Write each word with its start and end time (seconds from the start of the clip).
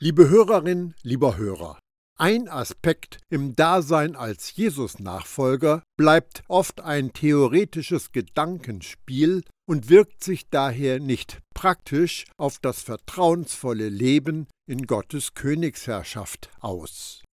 Liebe 0.00 0.28
Hörerin, 0.28 0.94
lieber 1.02 1.36
Hörer, 1.36 1.76
ein 2.16 2.48
Aspekt 2.48 3.18
im 3.30 3.56
Dasein 3.56 4.14
als 4.14 4.54
Jesus-Nachfolger 4.54 5.82
bleibt 5.96 6.44
oft 6.46 6.80
ein 6.82 7.12
theoretisches 7.12 8.12
Gedankenspiel 8.12 9.42
und 9.68 9.88
wirkt 9.88 10.22
sich 10.22 10.48
daher 10.50 11.00
nicht 11.00 11.40
praktisch 11.52 12.26
auf 12.36 12.60
das 12.60 12.80
vertrauensvolle 12.80 13.88
Leben 13.88 14.46
in 14.68 14.86
Gottes 14.86 15.34
Königsherrschaft 15.34 16.48
aus. 16.60 17.24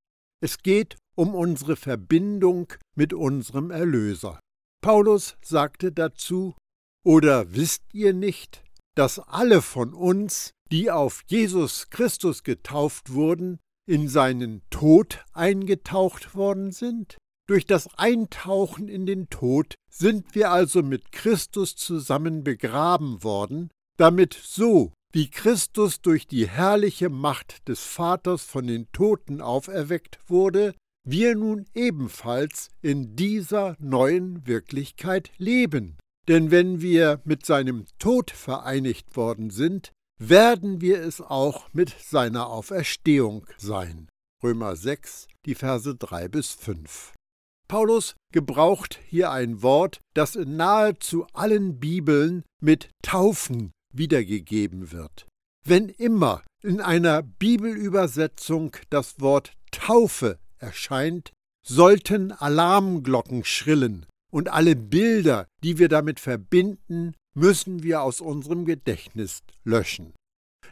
Es 0.41 0.57
geht 0.57 0.97
um 1.15 1.35
unsere 1.35 1.75
Verbindung 1.75 2.73
mit 2.95 3.13
unserem 3.13 3.69
Erlöser. 3.69 4.39
Paulus 4.81 5.37
sagte 5.45 5.91
dazu, 5.91 6.55
Oder 7.05 7.53
wisst 7.53 7.83
ihr 7.93 8.13
nicht, 8.13 8.64
dass 8.95 9.19
alle 9.19 9.61
von 9.61 9.93
uns 9.93 10.51
die 10.71 10.89
auf 10.89 11.23
Jesus 11.27 11.89
Christus 11.89 12.43
getauft 12.43 13.13
wurden, 13.13 13.59
in 13.87 14.07
seinen 14.07 14.61
Tod 14.69 15.23
eingetaucht 15.33 16.35
worden 16.35 16.71
sind? 16.71 17.17
Durch 17.47 17.67
das 17.67 17.87
Eintauchen 17.97 18.87
in 18.87 19.05
den 19.05 19.29
Tod 19.29 19.75
sind 19.91 20.33
wir 20.33 20.51
also 20.51 20.81
mit 20.81 21.11
Christus 21.11 21.75
zusammen 21.75 22.43
begraben 22.43 23.23
worden, 23.23 23.69
damit 23.97 24.33
so, 24.33 24.91
wie 25.13 25.29
Christus 25.29 26.01
durch 26.01 26.27
die 26.27 26.49
herrliche 26.49 27.09
Macht 27.09 27.67
des 27.67 27.81
Vaters 27.81 28.43
von 28.43 28.65
den 28.65 28.91
Toten 28.91 29.41
auferweckt 29.41 30.19
wurde, 30.27 30.73
wir 31.07 31.35
nun 31.35 31.67
ebenfalls 31.75 32.69
in 32.81 33.15
dieser 33.15 33.75
neuen 33.79 34.47
Wirklichkeit 34.47 35.31
leben. 35.37 35.97
Denn 36.27 36.49
wenn 36.49 36.81
wir 36.81 37.21
mit 37.23 37.45
seinem 37.45 37.85
Tod 37.99 38.31
vereinigt 38.31 39.15
worden 39.15 39.49
sind, 39.51 39.91
werden 40.17 40.81
wir 40.81 41.01
es 41.01 41.21
auch 41.21 41.67
mit 41.73 41.95
seiner 41.99 42.47
Auferstehung 42.47 43.45
sein. 43.57 44.09
Römer 44.41 44.75
6, 44.75 45.27
die 45.45 45.55
Verse 45.55 45.95
3 45.95 46.27
bis 46.29 46.51
5. 46.51 47.13
Paulus 47.67 48.15
gebraucht 48.31 48.99
hier 49.07 49.31
ein 49.31 49.61
Wort, 49.61 49.99
das 50.13 50.35
in 50.35 50.55
nahezu 50.55 51.25
allen 51.33 51.79
Bibeln 51.79 52.43
mit 52.61 52.89
Taufen 53.03 53.71
wiedergegeben 53.93 54.91
wird. 54.91 55.27
Wenn 55.63 55.89
immer 55.89 56.43
in 56.61 56.79
einer 56.79 57.23
Bibelübersetzung 57.23 58.75
das 58.89 59.19
Wort 59.19 59.53
Taufe 59.71 60.37
erscheint, 60.59 61.31
sollten 61.65 62.31
Alarmglocken 62.31 63.43
schrillen 63.43 64.05
und 64.31 64.49
alle 64.49 64.75
Bilder, 64.75 65.47
die 65.63 65.77
wir 65.77 65.89
damit 65.89 66.19
verbinden, 66.19 67.13
müssen 67.35 67.83
wir 67.83 68.01
aus 68.01 68.21
unserem 68.21 68.65
Gedächtnis 68.65 69.41
löschen. 69.63 70.13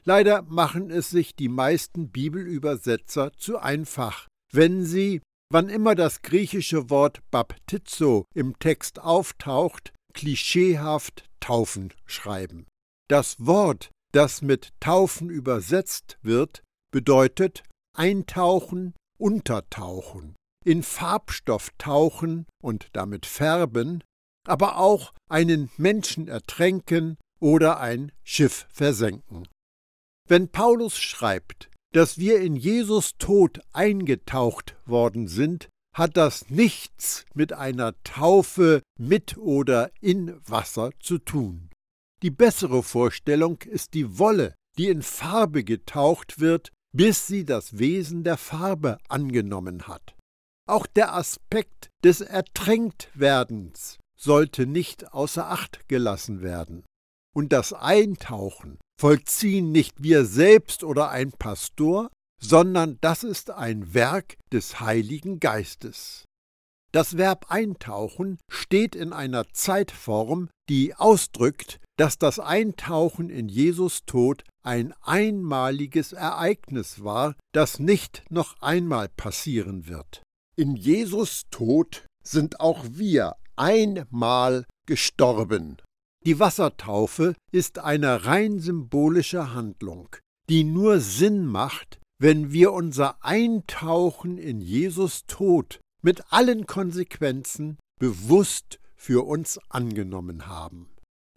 Leider 0.05 0.41
machen 0.43 0.89
es 0.89 1.09
sich 1.09 1.35
die 1.35 1.49
meisten 1.49 2.09
Bibelübersetzer 2.09 3.31
zu 3.37 3.57
einfach, 3.57 4.27
wenn 4.51 4.83
sie, 4.83 5.21
wann 5.51 5.69
immer 5.69 5.95
das 5.95 6.21
griechische 6.21 6.89
Wort 6.89 7.19
Baptizo 7.31 8.25
im 8.33 8.57
Text 8.59 8.99
auftaucht, 8.99 9.93
klischeehaft 10.13 11.25
Taufen 11.39 11.93
schreiben. 12.05 12.65
Das 13.09 13.37
Wort, 13.39 13.91
das 14.13 14.41
mit 14.41 14.69
Taufen 14.79 15.29
übersetzt 15.29 16.17
wird, 16.21 16.63
bedeutet 16.91 17.63
Eintauchen, 17.95 18.93
Untertauchen, 19.17 20.35
in 20.65 20.83
Farbstoff 20.83 21.69
tauchen 21.77 22.45
und 22.61 22.87
damit 22.93 23.25
färben, 23.25 24.03
aber 24.47 24.77
auch 24.77 25.13
einen 25.29 25.69
Menschen 25.77 26.27
ertränken 26.27 27.17
oder 27.39 27.79
ein 27.79 28.11
Schiff 28.23 28.67
versenken. 28.71 29.47
Wenn 30.27 30.49
Paulus 30.49 30.97
schreibt, 30.97 31.69
dass 31.93 32.17
wir 32.17 32.39
in 32.39 32.55
Jesus 32.55 33.17
Tod 33.17 33.61
eingetaucht 33.73 34.75
worden 34.85 35.27
sind, 35.27 35.69
hat 35.93 36.17
das 36.17 36.49
nichts 36.49 37.25
mit 37.33 37.53
einer 37.53 37.93
Taufe 38.03 38.81
mit 38.97 39.37
oder 39.37 39.91
in 40.01 40.39
Wasser 40.47 40.91
zu 40.99 41.19
tun. 41.19 41.69
Die 42.23 42.31
bessere 42.31 42.81
Vorstellung 42.81 43.61
ist 43.61 43.93
die 43.93 44.17
Wolle, 44.17 44.55
die 44.77 44.87
in 44.87 45.03
Farbe 45.03 45.63
getaucht 45.63 46.39
wird, 46.39 46.71
bis 46.95 47.27
sie 47.27 47.45
das 47.45 47.77
Wesen 47.77 48.23
der 48.23 48.37
Farbe 48.37 48.97
angenommen 49.07 49.87
hat. 49.87 50.15
Auch 50.65 50.87
der 50.87 51.13
Aspekt 51.13 51.89
des 52.03 52.21
Ertränktwerdens 52.21 53.99
sollte 54.17 54.65
nicht 54.65 55.13
außer 55.13 55.49
Acht 55.49 55.87
gelassen 55.89 56.41
werden. 56.41 56.85
Und 57.35 57.51
das 57.51 57.73
Eintauchen 57.73 58.77
vollziehen 58.99 59.71
nicht 59.71 60.03
wir 60.03 60.25
selbst 60.25 60.83
oder 60.83 61.09
ein 61.09 61.31
Pastor, 61.31 62.09
sondern 62.41 62.97
das 63.01 63.23
ist 63.23 63.51
ein 63.51 63.93
Werk 63.93 64.37
des 64.51 64.79
Heiligen 64.79 65.39
Geistes. 65.39 66.25
Das 66.93 67.17
Verb 67.17 67.47
eintauchen 67.49 68.37
steht 68.49 68.95
in 68.95 69.13
einer 69.13 69.49
Zeitform, 69.51 70.49
die 70.69 70.93
ausdrückt, 70.95 71.79
dass 71.97 72.17
das 72.17 72.39
Eintauchen 72.39 73.29
in 73.29 73.49
Jesus 73.49 74.05
Tod 74.05 74.43
ein 74.63 74.93
einmaliges 75.01 76.13
Ereignis 76.13 77.03
war, 77.03 77.35
das 77.51 77.79
nicht 77.79 78.23
noch 78.29 78.61
einmal 78.61 79.09
passieren 79.09 79.87
wird. 79.87 80.21
In 80.55 80.75
Jesus 80.75 81.45
Tod 81.49 82.05
sind 82.23 82.59
auch 82.59 82.85
wir 82.87 83.35
einmal 83.55 84.65
gestorben. 84.85 85.77
Die 86.27 86.39
Wassertaufe 86.39 87.33
ist 87.51 87.79
eine 87.79 88.25
rein 88.25 88.59
symbolische 88.59 89.55
Handlung, 89.55 90.15
die 90.49 90.63
nur 90.63 90.99
Sinn 90.99 91.47
macht, 91.47 91.99
wenn 92.19 92.51
wir 92.51 92.71
unser 92.71 93.23
Eintauchen 93.25 94.37
in 94.37 94.61
Jesus 94.61 95.25
Tod 95.25 95.79
mit 96.03 96.31
allen 96.31 96.67
Konsequenzen 96.67 97.79
bewusst 97.99 98.79
für 98.95 99.25
uns 99.25 99.59
angenommen 99.69 100.45
haben. 100.45 100.87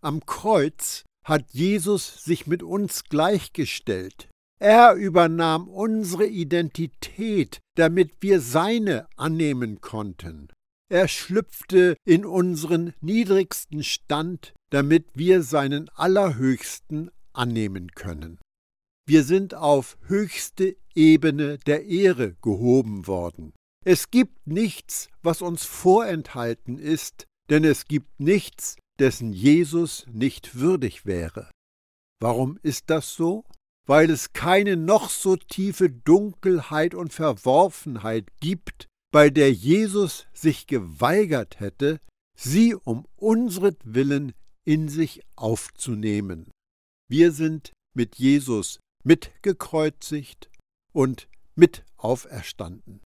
Am 0.03 0.27
Kreuz 0.27 1.04
hat 1.25 1.53
Jesus 1.53 2.22
sich 2.22 2.47
mit 2.47 2.62
uns 2.62 3.04
gleichgestellt. 3.04 4.28
Er 4.59 4.94
übernahm 4.94 5.69
unsere 5.69 6.27
Identität, 6.27 7.61
damit 7.75 8.12
wir 8.21 8.41
seine 8.41 9.06
annehmen 9.17 9.81
konnten. 9.81 10.49
Er 10.89 11.09
schlüpfte 11.09 11.97
in 12.05 12.25
unseren 12.25 12.95
niedrigsten 13.00 13.83
Stand, 13.83 14.55
damit 14.71 15.06
wir 15.15 15.43
seinen 15.43 15.89
allerhöchsten 15.91 17.11
annehmen 17.33 17.91
können. 17.91 18.39
Wir 19.06 19.25
sind 19.25 19.55
auf 19.55 19.99
höchste 20.06 20.77
Ebene 20.95 21.59
der 21.59 21.84
Ehre 21.84 22.34
gehoben 22.43 23.06
worden. 23.06 23.53
Es 23.84 24.11
gibt 24.11 24.47
nichts, 24.47 25.09
was 25.22 25.43
uns 25.43 25.65
vorenthalten 25.65 26.78
ist, 26.78 27.27
denn 27.50 27.62
es 27.62 27.84
gibt 27.84 28.19
nichts, 28.19 28.77
dessen 28.99 29.33
Jesus 29.33 30.06
nicht 30.11 30.59
würdig 30.59 31.05
wäre. 31.06 31.50
Warum 32.21 32.59
ist 32.62 32.91
das 32.91 33.15
so? 33.15 33.45
Weil 33.87 34.11
es 34.11 34.33
keine 34.33 34.77
noch 34.77 35.11
so 35.11 35.37
tiefe 35.37 35.91
Dunkelheit 35.91 36.95
und 36.95 37.13
Verworfenheit 37.13 38.29
gibt, 38.41 38.87
bei 39.13 39.31
der 39.31 39.53
Jesus 39.53 40.27
sich 40.35 40.67
geweigert 40.67 41.61
hätte, 41.61 42.01
sie 42.37 42.75
um 42.75 43.07
unsretwillen 43.17 44.33
in 44.65 44.89
sich 44.89 45.23
aufzunehmen. 45.37 46.51
Wir 47.09 47.31
sind 47.33 47.73
mit 47.95 48.17
Jesus 48.17 48.81
mitgekreuzigt 49.05 50.51
und 50.93 51.29
mit 51.55 51.85
auferstanden. 51.97 53.01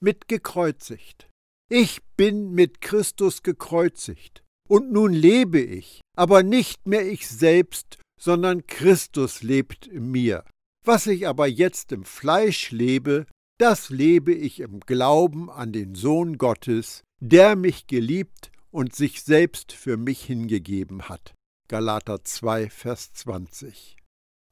Mitgekreuzigt. 0.00 1.28
Ich 1.70 2.02
bin 2.16 2.50
mit 2.50 2.80
Christus 2.80 3.44
gekreuzigt, 3.44 4.42
und 4.68 4.90
nun 4.90 5.12
lebe 5.12 5.60
ich, 5.60 6.00
aber 6.16 6.42
nicht 6.42 6.86
mehr 6.86 7.08
ich 7.08 7.28
selbst, 7.28 7.98
sondern 8.20 8.66
Christus 8.66 9.42
lebt 9.42 9.86
in 9.86 10.10
mir. 10.10 10.44
Was 10.84 11.06
ich 11.06 11.26
aber 11.26 11.46
jetzt 11.46 11.92
im 11.92 12.04
Fleisch 12.04 12.70
lebe, 12.70 13.26
das 13.58 13.90
lebe 13.90 14.32
ich 14.32 14.60
im 14.60 14.80
Glauben 14.80 15.50
an 15.50 15.72
den 15.72 15.94
Sohn 15.94 16.38
Gottes, 16.38 17.02
der 17.20 17.56
mich 17.56 17.86
geliebt 17.86 18.50
und 18.70 18.94
sich 18.94 19.22
selbst 19.22 19.72
für 19.72 19.96
mich 19.96 20.24
hingegeben 20.24 21.08
hat. 21.08 21.34
Galater 21.68 22.24
2, 22.24 22.70
Vers 22.70 23.12
20. 23.12 23.96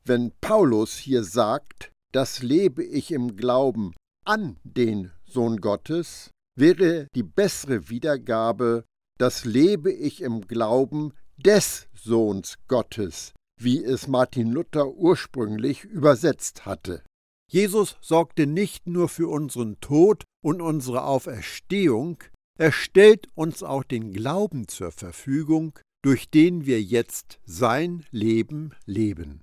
Wenn 0.04 0.32
Paulus 0.40 0.96
hier 0.96 1.24
sagt, 1.24 1.90
das 2.12 2.42
lebe 2.42 2.84
ich 2.84 3.10
im 3.10 3.36
Glauben 3.36 3.94
an 4.24 4.58
den 4.62 5.10
Sohn 5.26 5.58
Gottes, 5.58 6.30
wäre 6.56 7.08
die 7.14 7.22
bessere 7.22 7.88
Wiedergabe, 7.88 8.84
das 9.18 9.44
lebe 9.44 9.92
ich 9.92 10.22
im 10.22 10.46
Glauben 10.46 11.12
des 11.36 11.88
Sohns 11.94 12.58
Gottes, 12.68 13.32
wie 13.58 13.82
es 13.82 14.08
Martin 14.08 14.50
Luther 14.50 14.88
ursprünglich 14.88 15.84
übersetzt 15.84 16.66
hatte. 16.66 17.02
Jesus 17.50 17.96
sorgte 18.00 18.46
nicht 18.46 18.86
nur 18.86 19.08
für 19.08 19.28
unseren 19.28 19.80
Tod 19.80 20.24
und 20.42 20.60
unsere 20.60 21.04
Auferstehung, 21.04 22.22
er 22.58 22.72
stellt 22.72 23.28
uns 23.34 23.62
auch 23.62 23.84
den 23.84 24.12
Glauben 24.12 24.68
zur 24.68 24.90
Verfügung, 24.90 25.78
durch 26.02 26.28
den 26.30 26.66
wir 26.66 26.82
jetzt 26.82 27.38
sein 27.44 28.04
Leben 28.10 28.74
leben. 28.84 29.42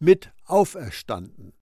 Mit 0.00 0.32
auferstanden. 0.44 1.52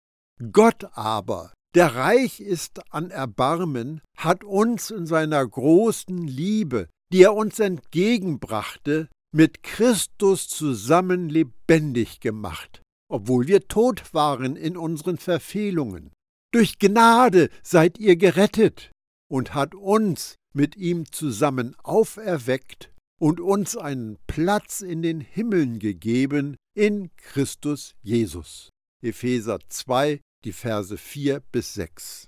Gott 0.53 0.87
aber, 0.93 1.53
der 1.75 1.95
reich 1.95 2.41
ist 2.41 2.93
an 2.93 3.11
Erbarmen, 3.11 4.01
hat 4.17 4.45
uns 4.45 4.91
in 4.91 5.07
seiner 5.07 5.47
großen 5.47 6.27
Liebe, 6.27 6.89
die 7.13 7.23
er 7.23 7.35
uns 7.35 7.59
entgegenbrachte, 7.59 9.09
mit 9.37 9.63
Christus 9.63 10.49
zusammen 10.49 11.29
lebendig 11.29 12.21
gemacht, 12.21 12.81
obwohl 13.13 13.47
wir 13.47 13.69
tot 13.69 14.15
waren 14.15 14.57
in 14.57 14.79
unseren 14.79 15.19
Verfehlungen. 15.19 16.11
Durch 16.55 16.79
Gnade 16.79 17.51
seid 17.63 17.99
ihr 17.99 18.17
gerettet 18.17 18.91
und 19.31 19.53
hat 19.53 19.75
uns 19.75 20.37
mit 20.55 20.77
ihm 20.77 21.13
zusammen 21.13 21.77
auferweckt 21.83 22.91
und 23.21 23.39
uns 23.39 23.77
einen 23.77 24.17
Platz 24.27 24.81
in 24.81 25.03
den 25.03 25.21
Himmeln 25.21 25.81
gegeben 25.81 26.57
in 26.75 27.11
Christus 27.17 27.95
Jesus. 28.03 28.71
Epheser 29.03 29.59
2, 29.69 30.23
die 30.47 30.53
Verse 30.53 30.97
4 30.97 31.41
bis 31.53 31.75
6. 31.75 32.27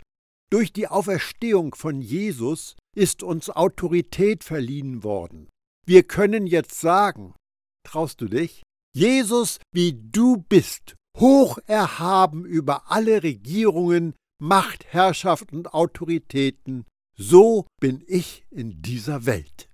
Durch 0.51 0.75
die 0.75 0.89
Auferstehung 0.89 1.75
von 1.75 2.03
Jesus 2.03 2.77
ist 2.95 3.23
uns 3.23 3.49
Autorität 3.49 4.45
verliehen 4.45 5.03
worden. 5.05 5.49
Wir 5.89 6.03
können 6.03 6.47
jetzt 6.47 6.79
sagen, 6.79 7.35
traust 7.83 8.21
du 8.21 8.29
dich? 8.29 8.63
Jesus, 8.95 9.59
wie 9.73 9.95
du 9.95 10.37
bist, 10.37 10.97
hoch 11.17 11.57
erhaben 11.67 12.45
über 12.45 12.91
alle 12.91 13.23
Regierungen, 13.23 14.15
Macht, 14.39 14.85
Herrschaft 14.93 15.51
und 15.51 15.73
Autoritäten, 15.73 16.85
so 17.17 17.67
bin 17.81 18.05
ich 18.07 18.45
in 18.51 18.83
dieser 18.83 19.25
Welt. 19.25 19.71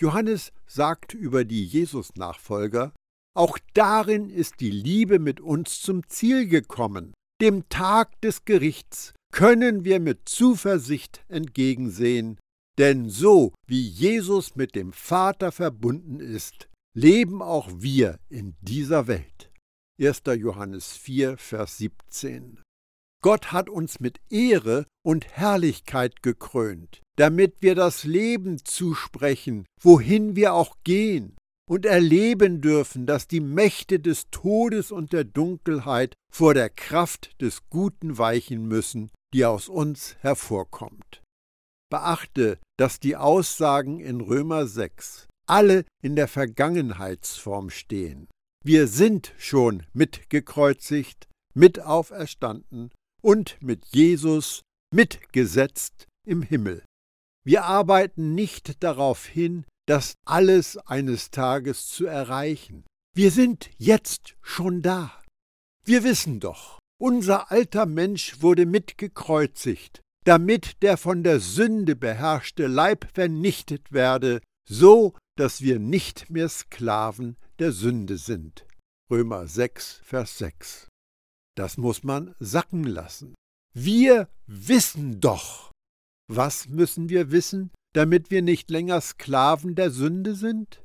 Johannes 0.00 0.50
sagt 0.66 1.12
über 1.12 1.44
die 1.44 1.62
Jesus-Nachfolger, 1.62 2.94
auch 3.36 3.58
darin 3.74 4.30
ist 4.30 4.60
die 4.60 4.70
Liebe 4.70 5.18
mit 5.18 5.40
uns 5.40 5.82
zum 5.82 6.08
Ziel 6.08 6.48
gekommen. 6.48 7.12
Dem 7.42 7.68
Tag 7.68 8.18
des 8.22 8.46
Gerichts 8.46 9.12
können 9.30 9.84
wir 9.84 10.00
mit 10.00 10.26
Zuversicht 10.26 11.22
entgegensehen, 11.28 12.38
denn 12.78 13.10
so 13.10 13.52
wie 13.66 13.82
Jesus 13.82 14.56
mit 14.56 14.74
dem 14.74 14.92
Vater 14.92 15.52
verbunden 15.52 16.20
ist, 16.20 16.68
leben 16.94 17.42
auch 17.42 17.68
wir 17.74 18.18
in 18.28 18.56
dieser 18.60 19.06
Welt. 19.06 19.50
1. 20.00 20.22
Johannes 20.36 20.96
4, 20.96 21.36
Vers 21.36 21.78
17. 21.78 22.60
Gott 23.20 23.50
hat 23.50 23.68
uns 23.68 23.98
mit 23.98 24.20
Ehre 24.30 24.86
und 25.04 25.26
Herrlichkeit 25.26 26.22
gekrönt, 26.22 27.02
damit 27.16 27.56
wir 27.60 27.74
das 27.74 28.04
Leben 28.04 28.64
zusprechen, 28.64 29.66
wohin 29.82 30.36
wir 30.36 30.54
auch 30.54 30.76
gehen, 30.84 31.36
und 31.68 31.84
erleben 31.84 32.60
dürfen, 32.60 33.06
dass 33.06 33.26
die 33.26 33.40
Mächte 33.40 33.98
des 33.98 34.30
Todes 34.30 34.92
und 34.92 35.12
der 35.12 35.24
Dunkelheit 35.24 36.14
vor 36.32 36.54
der 36.54 36.70
Kraft 36.70 37.40
des 37.42 37.68
Guten 37.68 38.18
weichen 38.18 38.66
müssen, 38.66 39.10
die 39.34 39.44
aus 39.44 39.68
uns 39.68 40.16
hervorkommt. 40.20 41.22
Beachte, 41.90 42.58
dass 42.78 43.00
die 43.00 43.16
Aussagen 43.16 44.00
in 44.00 44.20
Römer 44.20 44.66
6 44.66 45.26
alle 45.46 45.84
in 46.02 46.16
der 46.16 46.28
Vergangenheitsform 46.28 47.70
stehen. 47.70 48.28
Wir 48.64 48.86
sind 48.86 49.32
schon 49.38 49.84
mitgekreuzigt, 49.92 51.26
mit 51.54 51.80
auferstanden 51.80 52.90
und 53.22 53.56
mit 53.60 53.86
Jesus 53.86 54.62
mitgesetzt 54.92 56.06
im 56.26 56.42
Himmel. 56.42 56.84
Wir 57.44 57.64
arbeiten 57.64 58.34
nicht 58.34 58.82
darauf 58.82 59.24
hin, 59.24 59.64
das 59.86 60.14
alles 60.26 60.76
eines 60.76 61.30
Tages 61.30 61.88
zu 61.88 62.06
erreichen. 62.06 62.84
Wir 63.14 63.30
sind 63.30 63.70
jetzt 63.78 64.36
schon 64.42 64.82
da. 64.82 65.18
Wir 65.84 66.04
wissen 66.04 66.40
doch, 66.40 66.78
unser 67.00 67.50
alter 67.50 67.86
Mensch 67.86 68.42
wurde 68.42 68.66
mitgekreuzigt, 68.66 70.02
damit 70.24 70.82
der 70.82 70.96
von 70.96 71.22
der 71.22 71.40
Sünde 71.40 71.96
beherrschte 71.96 72.66
Leib 72.66 73.08
vernichtet 73.14 73.92
werde, 73.92 74.40
so 74.68 75.14
dass 75.36 75.62
wir 75.62 75.78
nicht 75.78 76.30
mehr 76.30 76.48
Sklaven 76.48 77.36
der 77.58 77.72
Sünde 77.72 78.18
sind. 78.18 78.66
Römer 79.10 79.46
6, 79.46 80.00
Vers 80.04 80.38
6. 80.38 80.88
Das 81.56 81.76
muss 81.76 82.02
man 82.02 82.34
sacken 82.38 82.84
lassen. 82.84 83.34
Wir 83.74 84.28
wissen 84.46 85.20
doch. 85.20 85.72
Was 86.30 86.68
müssen 86.68 87.08
wir 87.08 87.30
wissen, 87.30 87.70
damit 87.94 88.30
wir 88.30 88.42
nicht 88.42 88.70
länger 88.70 89.00
Sklaven 89.00 89.74
der 89.74 89.90
Sünde 89.90 90.34
sind? 90.34 90.82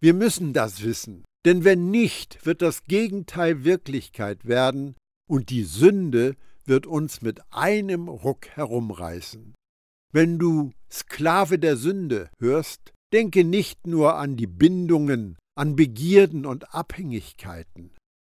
Wir 0.00 0.14
müssen 0.14 0.52
das 0.52 0.82
wissen, 0.82 1.24
denn 1.44 1.64
wenn 1.64 1.90
nicht, 1.90 2.44
wird 2.46 2.62
das 2.62 2.84
Gegenteil 2.84 3.64
Wirklichkeit 3.64 4.46
werden 4.46 4.96
und 5.28 5.50
die 5.50 5.64
Sünde 5.64 6.36
wird 6.64 6.86
uns 6.86 7.22
mit 7.22 7.40
einem 7.50 8.08
Ruck 8.08 8.48
herumreißen. 8.48 9.54
Wenn 10.12 10.38
du 10.38 10.72
Sklave 10.90 11.58
der 11.58 11.76
Sünde 11.76 12.30
hörst, 12.38 12.92
denke 13.12 13.44
nicht 13.44 13.86
nur 13.86 14.16
an 14.16 14.36
die 14.36 14.46
Bindungen, 14.46 15.36
an 15.56 15.76
Begierden 15.76 16.46
und 16.46 16.74
Abhängigkeiten. 16.74 17.92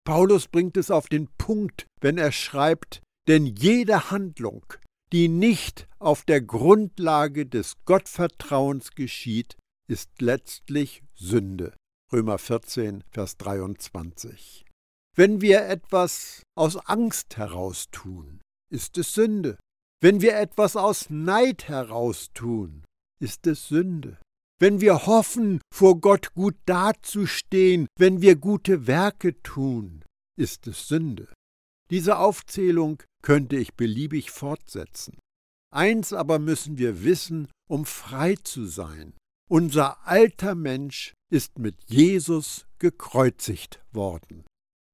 Paulus 0.06 0.48
bringt 0.48 0.78
es 0.78 0.92
auf 0.92 1.08
den 1.08 1.28
Punkt, 1.38 1.88
wenn 2.02 2.18
er 2.18 2.32
schreibt, 2.32 3.02
denn 3.28 3.46
jede 3.46 4.12
Handlung, 4.12 4.66
die 5.12 5.28
nicht 5.28 5.88
auf 6.00 6.24
der 6.24 6.42
Grundlage 6.42 7.46
des 7.46 7.76
Gottvertrauens 7.86 8.92
geschieht, 8.92 9.56
ist 9.88 10.22
letztlich 10.22 11.04
Sünde. 11.16 11.76
Römer 12.12 12.38
14, 12.38 13.04
Vers 13.12 13.38
23. 13.38 14.65
Wenn 15.18 15.40
wir 15.40 15.66
etwas 15.66 16.44
aus 16.58 16.76
Angst 16.76 17.38
heraus 17.38 17.88
tun, 17.90 18.42
ist 18.70 18.98
es 18.98 19.14
Sünde. 19.14 19.58
Wenn 20.02 20.22
wir 20.22 20.38
etwas 20.38 20.76
aus 20.76 21.10
Neid 21.10 21.70
heraus 21.70 22.32
tun, 22.34 22.84
ist 23.22 23.48
es 23.48 23.70
Sünde. 23.70 24.18
Wenn 24.60 24.82
wir 24.82 25.06
hoffen, 25.06 25.62
vor 25.74 26.02
Gott 26.02 26.34
gut 26.34 26.56
dazustehen, 26.66 27.88
wenn 27.98 28.22
wir 28.22 28.36
gute 28.36 28.88
Werke 28.88 29.42
tun, 29.42 30.04
ist 30.38 30.68
es 30.68 30.90
Sünde. 30.90 31.34
Diese 31.90 32.18
Aufzählung 32.18 33.02
könnte 33.24 33.56
ich 33.56 33.74
beliebig 33.76 34.32
fortsetzen. 34.32 35.18
Eins 35.74 36.12
aber 36.12 36.40
müssen 36.40 36.78
wir 36.78 37.04
wissen, 37.04 37.48
um 37.70 37.86
frei 37.86 38.36
zu 38.36 38.66
sein. 38.66 39.14
Unser 39.50 40.06
alter 40.06 40.56
Mensch 40.56 41.14
ist 41.32 41.58
mit 41.58 41.76
Jesus 41.88 42.66
gekreuzigt 42.80 43.82
worden. 43.92 44.46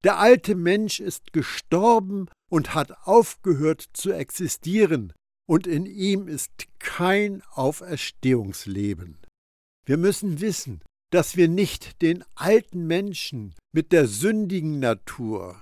Der 0.04 0.18
alte 0.18 0.56
Mensch 0.56 1.00
ist 1.00 1.32
gestorben 1.34 2.28
und 2.50 2.74
hat 2.74 3.08
aufgehört 3.08 3.90
zu 3.94 4.12
existieren, 4.12 5.14
und 5.48 5.68
in 5.68 5.86
ihm 5.86 6.28
ist 6.28 6.52
kein 6.80 7.44
Auferstehungsleben. 7.52 9.18
Wir 9.86 9.98
müssen 9.98 10.40
wissen, 10.40 10.82
dass 11.12 11.36
wir 11.36 11.50
nicht 11.50 12.02
den 12.02 12.24
alten 12.36 12.88
Menschen 12.88 13.54
mit 13.74 13.92
der 13.92 14.08
sündigen 14.08 14.80
Natur 14.80 15.62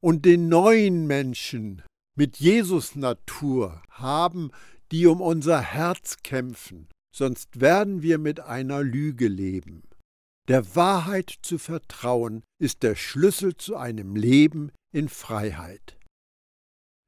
und 0.00 0.24
den 0.24 0.48
neuen 0.48 1.06
Menschen 1.06 1.82
mit 2.16 2.36
Jesus 2.38 2.94
Natur 2.94 3.82
haben, 3.90 4.52
die 4.92 5.06
um 5.06 5.20
unser 5.20 5.60
Herz 5.60 6.18
kämpfen, 6.22 6.88
sonst 7.14 7.60
werden 7.60 8.02
wir 8.02 8.18
mit 8.18 8.40
einer 8.40 8.82
Lüge 8.82 9.26
leben. 9.26 9.82
Der 10.48 10.76
Wahrheit 10.76 11.34
zu 11.42 11.58
vertrauen 11.58 12.44
ist 12.60 12.82
der 12.82 12.94
Schlüssel 12.94 13.56
zu 13.56 13.76
einem 13.76 14.14
Leben 14.14 14.70
in 14.92 15.08
Freiheit. 15.08 15.98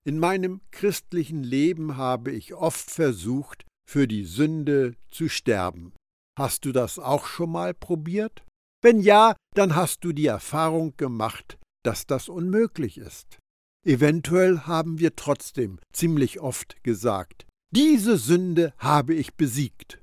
In 0.05 0.19
meinem 0.19 0.61
christlichen 0.71 1.45
Leben 1.45 1.97
habe 1.97 2.33
ich 2.33 2.55
oft 2.55 2.91
versucht, 2.91 3.65
für 3.89 4.09
die 4.09 4.25
Sünde 4.25 4.95
zu 5.11 5.29
sterben. 5.29 5.93
Hast 6.39 6.65
du 6.65 6.73
das 6.73 6.99
auch 6.99 7.27
schon 7.27 7.51
mal 7.51 7.75
probiert? 7.75 8.45
Wenn 8.83 9.01
ja, 9.01 9.37
dann 9.55 9.77
hast 9.77 10.05
du 10.05 10.13
die 10.13 10.27
Erfahrung 10.27 10.97
gemacht, 10.97 11.59
dass 11.85 12.07
das 12.07 12.29
unmöglich 12.29 12.99
ist. 12.99 13.39
Eventuell 13.87 14.61
haben 14.61 14.99
wir 14.99 15.17
trotzdem 15.17 15.79
ziemlich 15.93 16.41
oft 16.41 16.83
gesagt, 16.83 17.47
diese 17.71 18.17
Sünde 18.17 18.73
habe 18.79 19.15
ich 19.15 19.35
besiegt. 19.35 20.03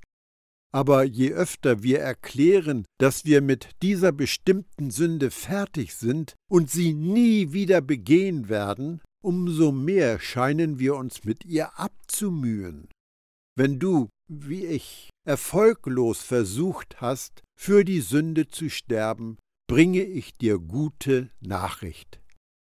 Aber 0.76 1.06
je 1.06 1.32
öfter 1.32 1.84
wir 1.84 2.02
erklären, 2.02 2.84
dass 3.00 3.24
wir 3.24 3.40
mit 3.40 3.70
dieser 3.82 4.12
bestimmten 4.12 4.92
Sünde 4.92 5.32
fertig 5.32 5.96
sind 5.96 6.36
und 6.52 6.70
sie 6.70 6.94
nie 6.94 7.54
wieder 7.54 7.80
begehen 7.80 8.50
werden, 8.50 9.02
umso 9.24 9.72
mehr 9.72 10.20
scheinen 10.20 10.78
wir 10.78 10.98
uns 10.98 11.24
mit 11.24 11.46
ihr 11.46 11.80
abzumühen. 11.80 12.90
Wenn 13.58 13.80
du, 13.80 14.10
wie 14.28 14.66
ich, 14.66 15.10
erfolglos 15.26 16.22
versucht 16.22 17.00
hast, 17.00 17.42
für 17.58 17.86
die 17.86 18.02
Sünde 18.02 18.50
zu 18.50 18.70
sterben, 18.70 19.38
bringe 19.70 20.04
ich 20.04 20.36
dir 20.36 20.60
gute 20.60 21.32
Nachricht. 21.40 22.20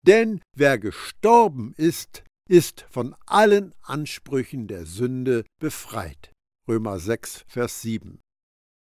Denn 0.08 0.42
wer 0.58 0.80
gestorben 0.80 1.76
ist, 1.78 2.24
ist 2.50 2.84
von 2.90 3.16
allen 3.28 3.76
Ansprüchen 3.84 4.66
der 4.66 4.88
Sünde 4.88 5.46
befreit. 5.60 6.32
Römer 6.68 7.00
6, 7.00 7.46
Vers 7.48 7.82
7. 7.82 8.20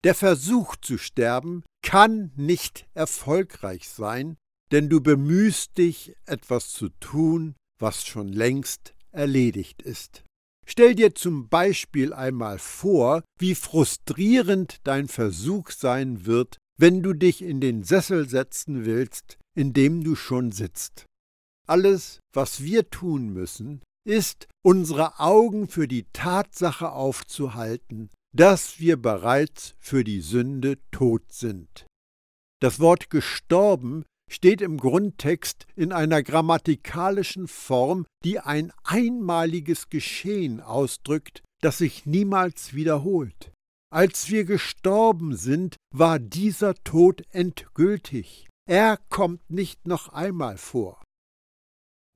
Der 0.05 0.15
Versuch 0.15 0.77
zu 0.77 0.99
sterben 0.99 1.63
kann 1.83 2.33
nicht 2.37 2.87
erfolgreich 2.95 3.89
sein, 3.89 4.37
denn 4.73 4.89
du 4.89 5.01
bemühst 5.01 5.79
dich, 5.79 6.15
etwas 6.27 6.71
zu 6.71 6.89
tun, 7.01 7.55
was 7.79 8.05
schon 8.07 8.33
längst 8.33 8.95
erledigt 9.11 9.83
ist. 9.83 10.25
Stell 10.67 10.95
dir 10.95 11.15
zum 11.15 11.49
Beispiel 11.49 12.13
einmal 12.13 12.59
vor, 12.59 13.23
wie 13.39 13.55
frustrierend 13.55 14.79
dein 14.85 15.09
Versuch 15.09 15.71
sein 15.71 16.25
wird, 16.25 16.59
wenn 16.79 17.03
du 17.03 17.13
dich 17.13 17.43
in 17.43 17.61
den 17.61 17.85
Sessel 17.85 18.29
setzen 18.29 18.85
willst, 18.85 19.39
in 19.55 19.73
dem 19.73 20.03
du 20.03 20.15
schon 20.15 20.53
sitzt. 20.53 21.07
Alles, 21.67 22.21
was 22.33 22.63
wir 22.63 22.91
tun 22.91 23.33
müssen, 23.33 23.83
ist, 24.05 24.49
unsere 24.65 25.21
Augen 25.21 25.69
für 25.69 25.89
die 25.89 26.07
Tatsache 26.13 26.93
aufzuhalten, 26.93 28.11
dass 28.35 28.81
wir 28.81 29.01
bereits 29.01 29.75
für 29.79 30.05
die 30.05 30.21
Sünde 30.21 30.79
tot 30.91 31.33
sind. 31.33 31.87
Das 32.61 32.81
Wort 32.81 33.11
gestorben 33.11 34.05
steht 34.31 34.63
im 34.63 34.79
Grundtext 34.79 35.67
in 35.77 35.93
einer 35.93 36.23
grammatikalischen 36.23 37.49
Form, 37.49 38.07
die 38.25 38.39
ein 38.39 38.73
einmaliges 38.85 39.91
Geschehen 39.91 40.61
ausdrückt, 40.61 41.43
das 41.61 41.79
sich 41.79 42.07
niemals 42.07 42.73
wiederholt. 42.73 43.53
Als 43.93 44.31
wir 44.31 44.45
gestorben 44.45 45.37
sind, 45.37 45.77
war 45.95 46.19
dieser 46.19 46.75
Tod 46.83 47.23
endgültig. 47.31 48.49
Er 48.67 48.97
kommt 49.11 49.51
nicht 49.51 49.87
noch 49.87 50.09
einmal 50.09 50.57
vor. 50.57 51.03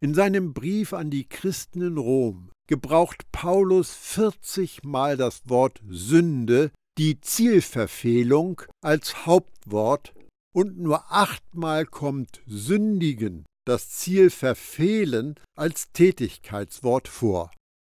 In 0.02 0.12
seinem 0.12 0.52
Brief 0.52 0.92
an 0.92 1.10
die 1.10 1.26
Christen 1.26 1.80
in 1.80 1.96
Rom 1.96 2.50
gebraucht 2.68 3.30
Paulus 3.32 3.94
40 3.94 4.84
Mal 4.84 5.16
das 5.16 5.48
Wort 5.48 5.80
Sünde, 5.88 6.70
die 6.98 7.20
Zielverfehlung, 7.20 8.60
als 8.82 9.24
Hauptwort 9.26 10.14
und 10.54 10.78
nur 10.78 11.12
achtmal 11.12 11.86
kommt 11.86 12.42
sündigen, 12.46 13.46
das 13.66 13.90
Ziel 13.90 14.30
verfehlen, 14.30 15.36
als 15.56 15.92
Tätigkeitswort 15.92 17.08
vor. 17.08 17.50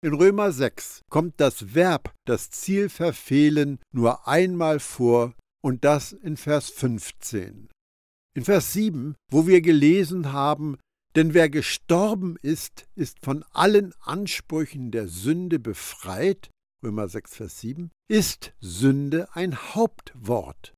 In 0.05 0.15
Römer 0.15 0.53
6 0.53 1.03
kommt 1.11 1.41
das 1.41 1.75
Verb, 1.75 2.15
das 2.25 2.51
Ziel 2.51 2.89
verfehlen, 2.89 3.81
nur 3.93 4.29
einmal 4.29 4.79
vor 4.79 5.35
und 5.65 5.85
das 5.85 6.13
in 6.13 6.37
Vers 6.37 6.71
15. 6.71 7.69
In 8.37 8.45
Vers 8.45 8.73
7, 8.73 9.17
wo 9.33 9.49
wir 9.49 9.61
gelesen 9.61 10.33
haben, 10.33 10.79
denn 11.19 11.35
wer 11.35 11.51
gestorben 11.51 12.37
ist, 12.43 12.87
ist 12.95 13.19
von 13.25 13.45
allen 13.51 13.93
Ansprüchen 14.03 14.93
der 14.93 15.09
Sünde 15.09 15.59
befreit, 15.59 16.49
Römer 16.81 17.09
6, 17.09 17.35
Vers 17.35 17.61
7, 17.61 17.91
ist 18.09 18.53
Sünde 18.61 19.27
ein 19.35 19.57
Hauptwort. 19.57 20.75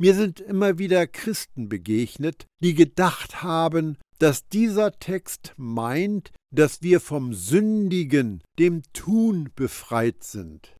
Mir 0.00 0.14
sind 0.14 0.38
immer 0.38 0.78
wieder 0.78 1.08
Christen 1.08 1.68
begegnet, 1.68 2.46
die 2.62 2.74
gedacht 2.74 3.42
haben, 3.42 3.98
dass 4.20 4.46
dieser 4.46 4.92
Text 4.92 5.52
meint, 5.56 6.30
dass 6.54 6.82
wir 6.82 7.00
vom 7.00 7.34
Sündigen, 7.34 8.40
dem 8.60 8.84
Tun 8.92 9.50
befreit 9.56 10.22
sind. 10.22 10.76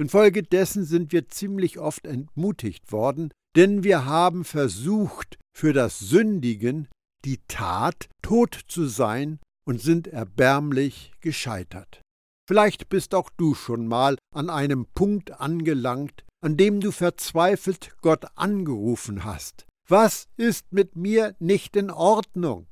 Infolgedessen 0.00 0.86
sind 0.86 1.12
wir 1.12 1.28
ziemlich 1.28 1.78
oft 1.78 2.06
entmutigt 2.06 2.90
worden, 2.90 3.34
denn 3.54 3.84
wir 3.84 4.06
haben 4.06 4.44
versucht, 4.44 5.36
für 5.54 5.74
das 5.74 5.98
Sündigen, 5.98 6.88
die 7.26 7.40
Tat, 7.48 8.08
tot 8.22 8.58
zu 8.68 8.86
sein 8.86 9.40
und 9.66 9.82
sind 9.82 10.06
erbärmlich 10.06 11.12
gescheitert. 11.20 12.00
Vielleicht 12.48 12.88
bist 12.88 13.14
auch 13.14 13.30
du 13.36 13.54
schon 13.54 13.88
mal 13.88 14.16
an 14.32 14.48
einem 14.48 14.86
Punkt 14.94 15.32
angelangt, 15.32 16.24
an 16.40 16.56
dem 16.56 16.80
du 16.80 16.92
verzweifelt 16.92 17.96
Gott 18.00 18.26
angerufen 18.36 19.24
hast. 19.24 19.66
Was 19.88 20.28
ist 20.36 20.72
mit 20.72 20.94
mir 20.96 21.34
nicht 21.40 21.74
in 21.74 21.90
Ordnung? 21.90 22.66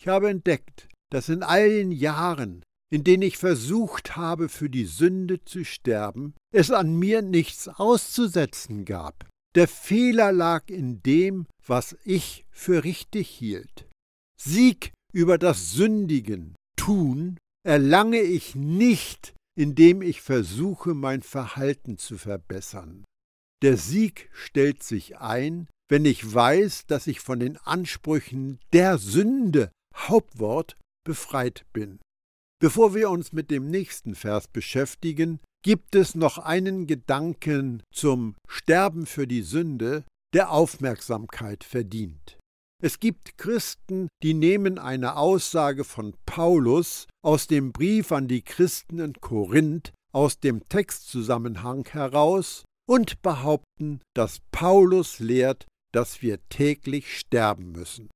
Ich 0.00 0.08
habe 0.08 0.30
entdeckt, 0.30 0.88
dass 1.10 1.28
in 1.28 1.42
all 1.42 1.68
den 1.68 1.92
Jahren, 1.92 2.62
in 2.90 3.04
denen 3.04 3.22
ich 3.22 3.36
versucht 3.36 4.16
habe, 4.16 4.48
für 4.48 4.70
die 4.70 4.86
Sünde 4.86 5.44
zu 5.44 5.64
sterben, 5.64 6.34
es 6.52 6.70
an 6.70 6.94
mir 6.94 7.20
nichts 7.20 7.68
auszusetzen 7.68 8.86
gab. 8.86 9.26
Der 9.54 9.68
Fehler 9.68 10.32
lag 10.32 10.68
in 10.68 11.02
dem, 11.02 11.46
was 11.66 11.96
ich 12.04 12.46
für 12.50 12.84
richtig 12.84 13.28
hielt. 13.28 13.88
Sieg 14.40 14.92
über 15.12 15.38
das 15.38 15.72
Sündigen, 15.72 16.54
Tun, 16.76 17.38
erlange 17.64 18.20
ich 18.20 18.54
nicht 18.54 19.34
indem 19.56 20.02
ich 20.02 20.20
versuche, 20.20 20.94
mein 20.94 21.22
Verhalten 21.22 21.96
zu 21.98 22.18
verbessern. 22.18 23.04
Der 23.62 23.76
Sieg 23.76 24.28
stellt 24.32 24.82
sich 24.82 25.16
ein, 25.16 25.66
wenn 25.88 26.04
ich 26.04 26.34
weiß, 26.34 26.86
dass 26.86 27.06
ich 27.06 27.20
von 27.20 27.40
den 27.40 27.56
Ansprüchen 27.56 28.60
der 28.72 28.98
Sünde, 28.98 29.72
Hauptwort, 29.94 30.76
befreit 31.04 31.64
bin. 31.72 32.00
Bevor 32.60 32.94
wir 32.94 33.10
uns 33.10 33.32
mit 33.32 33.50
dem 33.50 33.68
nächsten 33.68 34.14
Vers 34.14 34.48
beschäftigen, 34.48 35.40
gibt 35.64 35.94
es 35.94 36.14
noch 36.14 36.38
einen 36.38 36.86
Gedanken 36.86 37.82
zum 37.92 38.34
Sterben 38.46 39.06
für 39.06 39.26
die 39.26 39.42
Sünde, 39.42 40.04
der 40.34 40.50
Aufmerksamkeit 40.50 41.64
verdient. 41.64 42.38
Es 42.82 43.00
gibt 43.00 43.38
Christen, 43.38 44.08
die 44.22 44.34
nehmen 44.34 44.78
eine 44.78 45.16
Aussage 45.16 45.84
von 45.84 46.14
Paulus 46.26 47.06
aus 47.24 47.46
dem 47.46 47.72
Brief 47.72 48.12
an 48.12 48.28
die 48.28 48.42
Christen 48.42 48.98
in 48.98 49.14
Korinth 49.14 49.92
aus 50.12 50.40
dem 50.40 50.68
Textzusammenhang 50.68 51.88
heraus 51.88 52.64
und 52.88 53.22
behaupten, 53.22 54.00
dass 54.14 54.40
Paulus 54.50 55.18
lehrt, 55.18 55.66
dass 55.92 56.20
wir 56.22 56.38
täglich 56.48 57.18
sterben 57.18 57.72
müssen. 57.72 58.10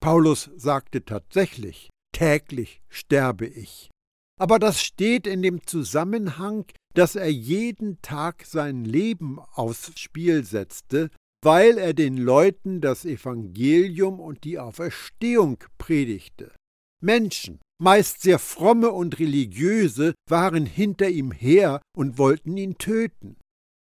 Paulus 0.00 0.50
sagte 0.56 1.04
tatsächlich, 1.04 1.90
täglich 2.12 2.80
sterbe 2.88 3.46
ich. 3.46 3.90
Aber 4.38 4.58
das 4.58 4.82
steht 4.82 5.26
in 5.26 5.42
dem 5.42 5.66
Zusammenhang, 5.66 6.66
dass 6.94 7.16
er 7.16 7.30
jeden 7.30 8.00
Tag 8.02 8.44
sein 8.46 8.84
Leben 8.84 9.38
aufs 9.38 9.98
Spiel 9.98 10.44
setzte, 10.44 11.10
weil 11.46 11.78
er 11.78 11.94
den 11.94 12.16
Leuten 12.16 12.80
das 12.80 13.04
Evangelium 13.04 14.18
und 14.18 14.42
die 14.42 14.58
Auferstehung 14.58 15.58
predigte. 15.78 16.52
Menschen, 17.00 17.60
meist 17.80 18.20
sehr 18.22 18.40
fromme 18.40 18.90
und 18.90 19.20
religiöse, 19.20 20.14
waren 20.28 20.66
hinter 20.66 21.08
ihm 21.08 21.30
her 21.30 21.80
und 21.96 22.18
wollten 22.18 22.56
ihn 22.56 22.78
töten. 22.78 23.36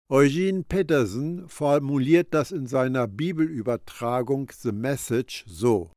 Eugene 0.08 0.62
Peterson 0.62 1.48
formuliert 1.48 2.34
das 2.34 2.52
in 2.52 2.68
seiner 2.68 3.08
Bibelübertragung 3.08 4.52
The 4.56 4.70
Message 4.70 5.44
so. 5.48 5.90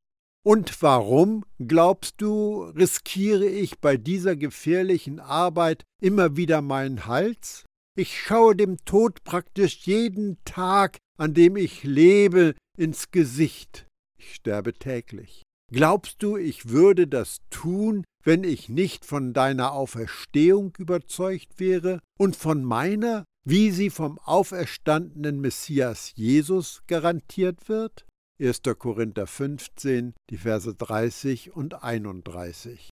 Und 0.44 0.82
warum, 0.82 1.46
glaubst 1.60 2.16
du, 2.20 2.64
riskiere 2.64 3.46
ich 3.46 3.78
bei 3.80 3.98
dieser 3.98 4.36
gefährlichen 4.36 5.20
Arbeit 5.20 5.84
immer 6.02 6.36
wieder 6.36 6.64
meinen 6.64 7.06
Hals? 7.06 7.64
Ich 7.96 8.20
schaue 8.20 8.56
dem 8.56 8.84
Tod 8.86 9.24
praktisch 9.24 9.86
jeden 9.86 10.38
Tag 10.46 10.98
an 11.18 11.34
dem 11.34 11.56
ich 11.56 11.84
lebe, 11.84 12.56
ins 12.78 13.12
Gesicht. 13.12 13.86
Ich 14.18 14.36
sterbe 14.36 14.74
täglich. 14.74 15.44
Glaubst 15.72 16.22
du, 16.22 16.38
ich 16.38 16.70
würde 16.70 17.08
das 17.08 17.40
tun, 17.50 18.04
wenn 18.24 18.44
ich 18.44 18.70
nicht 18.70 19.06
von 19.06 19.34
deiner 19.34 19.74
Auferstehung 19.74 20.74
überzeugt 20.78 21.60
wäre 21.60 22.00
und 22.20 22.36
von 22.36 22.64
meiner, 22.64 23.26
wie 23.46 23.72
sie 23.72 23.90
vom 23.90 24.20
auferstandenen 24.20 25.42
Messias 25.42 26.14
Jesus 26.16 26.84
garantiert 26.88 27.70
wird? 27.70 28.06
1. 28.40 28.62
Korinther 28.78 29.28
15, 29.28 30.14
die 30.30 30.38
Verse 30.38 30.74
30 30.74 31.56
und 31.56 31.84
31. 31.84 32.90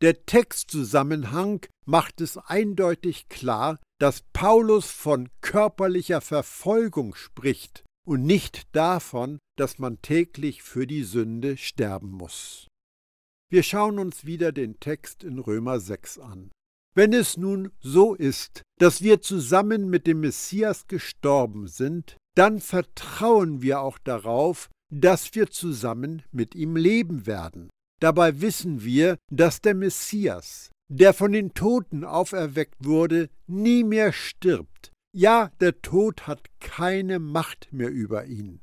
Der 0.00 0.24
Textzusammenhang 0.26 1.66
macht 1.84 2.20
es 2.20 2.36
eindeutig 2.36 3.28
klar, 3.28 3.80
dass 3.98 4.22
Paulus 4.32 4.90
von 4.90 5.28
körperlicher 5.40 6.20
Verfolgung 6.20 7.16
spricht 7.16 7.84
und 8.06 8.22
nicht 8.22 8.74
davon, 8.76 9.38
dass 9.56 9.78
man 9.78 10.00
täglich 10.00 10.62
für 10.62 10.86
die 10.86 11.02
Sünde 11.02 11.56
sterben 11.56 12.10
muss. 12.10 12.68
Wir 13.50 13.62
schauen 13.64 13.98
uns 13.98 14.24
wieder 14.24 14.52
den 14.52 14.78
Text 14.78 15.24
in 15.24 15.38
Römer 15.38 15.80
6 15.80 16.18
an. 16.20 16.50
Wenn 16.94 17.12
es 17.12 17.36
nun 17.36 17.72
so 17.80 18.14
ist, 18.14 18.62
dass 18.78 19.02
wir 19.02 19.20
zusammen 19.20 19.88
mit 19.88 20.06
dem 20.06 20.20
Messias 20.20 20.86
gestorben 20.86 21.66
sind, 21.66 22.16
dann 22.36 22.60
vertrauen 22.60 23.62
wir 23.62 23.80
auch 23.80 23.98
darauf, 23.98 24.68
dass 24.92 25.34
wir 25.34 25.50
zusammen 25.50 26.22
mit 26.30 26.54
ihm 26.54 26.76
leben 26.76 27.26
werden. 27.26 27.68
Dabei 28.00 28.40
wissen 28.40 28.84
wir, 28.84 29.18
dass 29.30 29.60
der 29.60 29.74
Messias, 29.74 30.70
der 30.88 31.12
von 31.12 31.32
den 31.32 31.54
Toten 31.54 32.04
auferweckt 32.04 32.84
wurde, 32.84 33.28
nie 33.46 33.84
mehr 33.84 34.12
stirbt. 34.12 34.92
Ja, 35.12 35.50
der 35.60 35.80
Tod 35.82 36.26
hat 36.26 36.48
keine 36.60 37.18
Macht 37.18 37.72
mehr 37.72 37.90
über 37.90 38.26
ihn. 38.26 38.60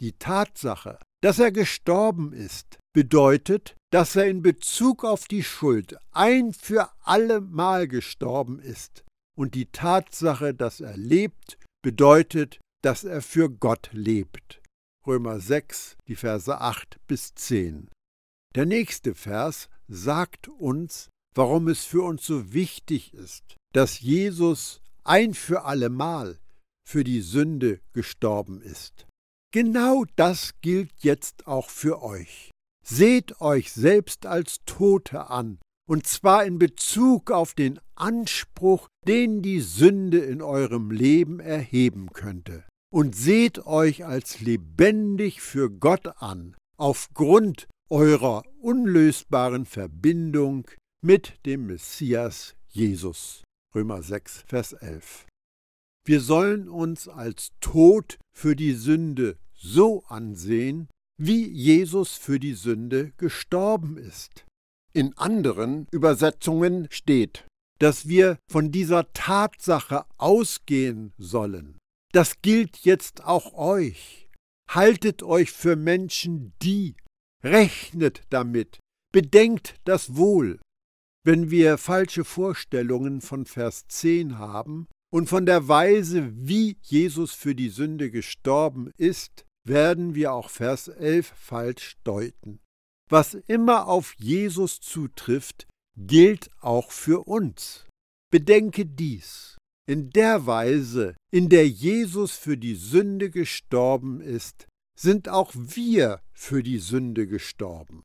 Die 0.00 0.12
Tatsache, 0.12 0.98
dass 1.22 1.38
er 1.38 1.52
gestorben 1.52 2.32
ist, 2.32 2.78
bedeutet, 2.92 3.76
dass 3.92 4.16
er 4.16 4.26
in 4.26 4.42
Bezug 4.42 5.04
auf 5.04 5.26
die 5.26 5.44
Schuld 5.44 5.96
ein 6.10 6.52
für 6.52 6.90
allemal 7.02 7.86
gestorben 7.86 8.58
ist. 8.58 9.04
Und 9.36 9.54
die 9.54 9.66
Tatsache, 9.66 10.52
dass 10.52 10.80
er 10.80 10.96
lebt, 10.96 11.58
bedeutet, 11.82 12.58
dass 12.82 13.04
er 13.04 13.22
für 13.22 13.48
Gott 13.50 13.90
lebt. 13.92 14.60
Römer 15.06 15.38
6, 15.38 15.96
die 16.08 16.16
Verse 16.16 16.60
8 16.60 16.98
bis 17.06 17.34
10. 17.34 17.88
Der 18.54 18.66
nächste 18.66 19.14
Vers 19.14 19.68
sagt 19.88 20.48
uns, 20.48 21.08
warum 21.34 21.68
es 21.68 21.84
für 21.84 22.02
uns 22.02 22.24
so 22.24 22.52
wichtig 22.52 23.12
ist, 23.14 23.56
dass 23.72 24.00
Jesus 24.00 24.80
ein 25.02 25.34
für 25.34 25.64
allemal 25.64 26.38
für 26.86 27.02
die 27.02 27.20
Sünde 27.20 27.80
gestorben 27.92 28.60
ist. 28.60 29.06
Genau 29.52 30.04
das 30.16 30.52
gilt 30.60 30.92
jetzt 31.00 31.46
auch 31.46 31.68
für 31.68 32.02
euch. 32.02 32.50
Seht 32.86 33.40
euch 33.40 33.72
selbst 33.72 34.26
als 34.26 34.58
Tote 34.66 35.30
an, 35.30 35.58
und 35.88 36.06
zwar 36.06 36.44
in 36.44 36.58
Bezug 36.58 37.30
auf 37.30 37.54
den 37.54 37.80
Anspruch, 37.94 38.88
den 39.06 39.42
die 39.42 39.60
Sünde 39.60 40.18
in 40.18 40.42
eurem 40.42 40.90
Leben 40.90 41.40
erheben 41.40 42.12
könnte. 42.12 42.64
Und 42.92 43.16
seht 43.16 43.66
euch 43.66 44.04
als 44.04 44.40
lebendig 44.40 45.40
für 45.40 45.70
Gott 45.70 46.22
an, 46.22 46.54
aufgrund 46.76 47.66
eurer 47.90 48.44
unlösbaren 48.60 49.66
Verbindung 49.66 50.66
mit 51.02 51.44
dem 51.46 51.66
Messias 51.66 52.54
Jesus. 52.68 53.42
Römer 53.74 54.02
6, 54.02 54.44
Vers 54.46 54.72
11. 54.72 55.26
Wir 56.06 56.20
sollen 56.20 56.68
uns 56.68 57.08
als 57.08 57.52
tot 57.60 58.18
für 58.32 58.56
die 58.56 58.72
Sünde 58.72 59.38
so 59.54 60.04
ansehen, 60.04 60.88
wie 61.18 61.48
Jesus 61.48 62.14
für 62.16 62.40
die 62.40 62.54
Sünde 62.54 63.12
gestorben 63.16 63.96
ist. 63.96 64.44
In 64.92 65.16
anderen 65.16 65.86
Übersetzungen 65.90 66.88
steht, 66.90 67.46
dass 67.78 68.08
wir 68.08 68.38
von 68.50 68.70
dieser 68.70 69.12
Tatsache 69.12 70.04
ausgehen 70.16 71.12
sollen. 71.18 71.78
Das 72.12 72.40
gilt 72.42 72.78
jetzt 72.78 73.24
auch 73.24 73.54
euch. 73.54 74.28
Haltet 74.68 75.22
euch 75.22 75.50
für 75.50 75.76
Menschen 75.76 76.52
die, 76.62 76.94
rechnet 77.44 78.22
damit, 78.30 78.80
bedenkt 79.12 79.76
das 79.84 80.16
wohl. 80.16 80.60
Wenn 81.24 81.50
wir 81.50 81.78
falsche 81.78 82.24
Vorstellungen 82.24 83.20
von 83.20 83.46
Vers 83.46 83.86
10 83.88 84.38
haben 84.38 84.88
und 85.12 85.28
von 85.28 85.46
der 85.46 85.68
Weise, 85.68 86.32
wie 86.34 86.76
Jesus 86.82 87.32
für 87.32 87.54
die 87.54 87.68
Sünde 87.68 88.10
gestorben 88.10 88.90
ist, 88.96 89.44
werden 89.66 90.14
wir 90.14 90.32
auch 90.32 90.50
Vers 90.50 90.88
11 90.88 91.32
falsch 91.34 91.96
deuten. 92.04 92.60
Was 93.10 93.34
immer 93.34 93.86
auf 93.86 94.14
Jesus 94.18 94.80
zutrifft, 94.80 95.66
gilt 95.96 96.50
auch 96.60 96.90
für 96.90 97.26
uns. 97.26 97.86
Bedenke 98.30 98.84
dies. 98.84 99.56
In 99.86 100.10
der 100.10 100.46
Weise, 100.46 101.14
in 101.30 101.48
der 101.48 101.68
Jesus 101.68 102.32
für 102.36 102.56
die 102.56 102.74
Sünde 102.74 103.30
gestorben 103.30 104.20
ist, 104.20 104.66
sind 104.98 105.28
auch 105.28 105.52
wir 105.54 106.20
für 106.32 106.62
die 106.62 106.78
Sünde 106.78 107.26
gestorben. 107.26 108.02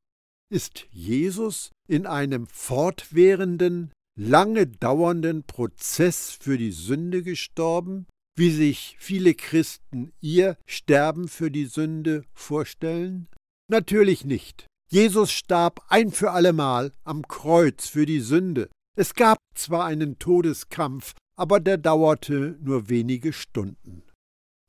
Ist 0.51 0.88
Jesus 0.91 1.72
in 1.88 2.08
einem 2.08 2.48
fortwährenden, 2.48 3.91
lange 4.17 4.67
dauernden 4.67 5.43
Prozess 5.43 6.31
für 6.31 6.58
die 6.58 6.72
Sünde 6.72 7.22
gestorben, 7.22 8.08
wie 8.36 8.51
sich 8.51 8.96
viele 9.00 9.36
Christen 9.36 10.12
ihr 10.22 10.58
Sterben 10.65 11.27
für 11.27 11.51
die 11.51 11.65
Sünde 11.65 12.24
vorstellen? 12.34 13.27
Natürlich 13.69 14.25
nicht. 14.25 14.65
Jesus 14.91 15.31
starb 15.31 15.86
ein 15.89 16.12
für 16.12 16.31
allemal 16.31 16.93
am 17.03 17.27
Kreuz 17.27 17.88
für 17.88 18.08
die 18.08 18.22
Sünde. 18.22 18.69
Es 18.98 19.13
gab 19.13 19.38
zwar 19.53 19.86
einen 19.86 20.17
Todeskampf, 20.17 21.13
aber 21.38 21.60
der 21.60 21.77
dauerte 21.77 22.58
nur 22.60 22.89
wenige 22.89 23.34
Stunden. 23.34 24.03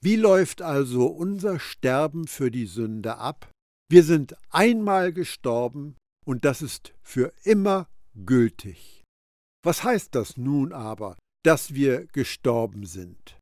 Wie 0.02 0.16
läuft 0.16 0.62
also 0.62 1.06
unser 1.06 1.58
Sterben 1.58 2.26
für 2.26 2.50
die 2.50 2.66
Sünde 2.66 3.18
ab? 3.18 3.50
Wir 3.90 4.02
sind 4.02 4.34
einmal 4.48 5.12
gestorben 5.12 5.96
und 6.24 6.44
das 6.44 6.62
ist 6.62 6.94
für 7.02 7.32
immer 7.44 7.88
gültig. 8.14 9.02
Was 9.62 9.84
heißt 9.84 10.14
das 10.14 10.38
nun 10.38 10.72
aber, 10.72 11.18
dass 11.44 11.74
wir 11.74 12.06
gestorben 12.06 12.86
sind? 12.86 13.38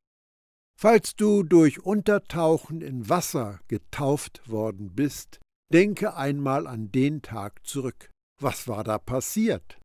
Falls 0.80 1.14
du 1.14 1.42
durch 1.42 1.80
Untertauchen 1.80 2.80
in 2.80 3.08
Wasser 3.08 3.60
getauft 3.68 4.48
worden 4.48 4.94
bist, 4.94 5.40
denke 5.72 6.16
einmal 6.16 6.66
an 6.66 6.90
den 6.90 7.22
Tag 7.22 7.66
zurück. 7.66 8.10
Was 8.40 8.66
war 8.68 8.84
da 8.84 8.98
passiert? 8.98 9.80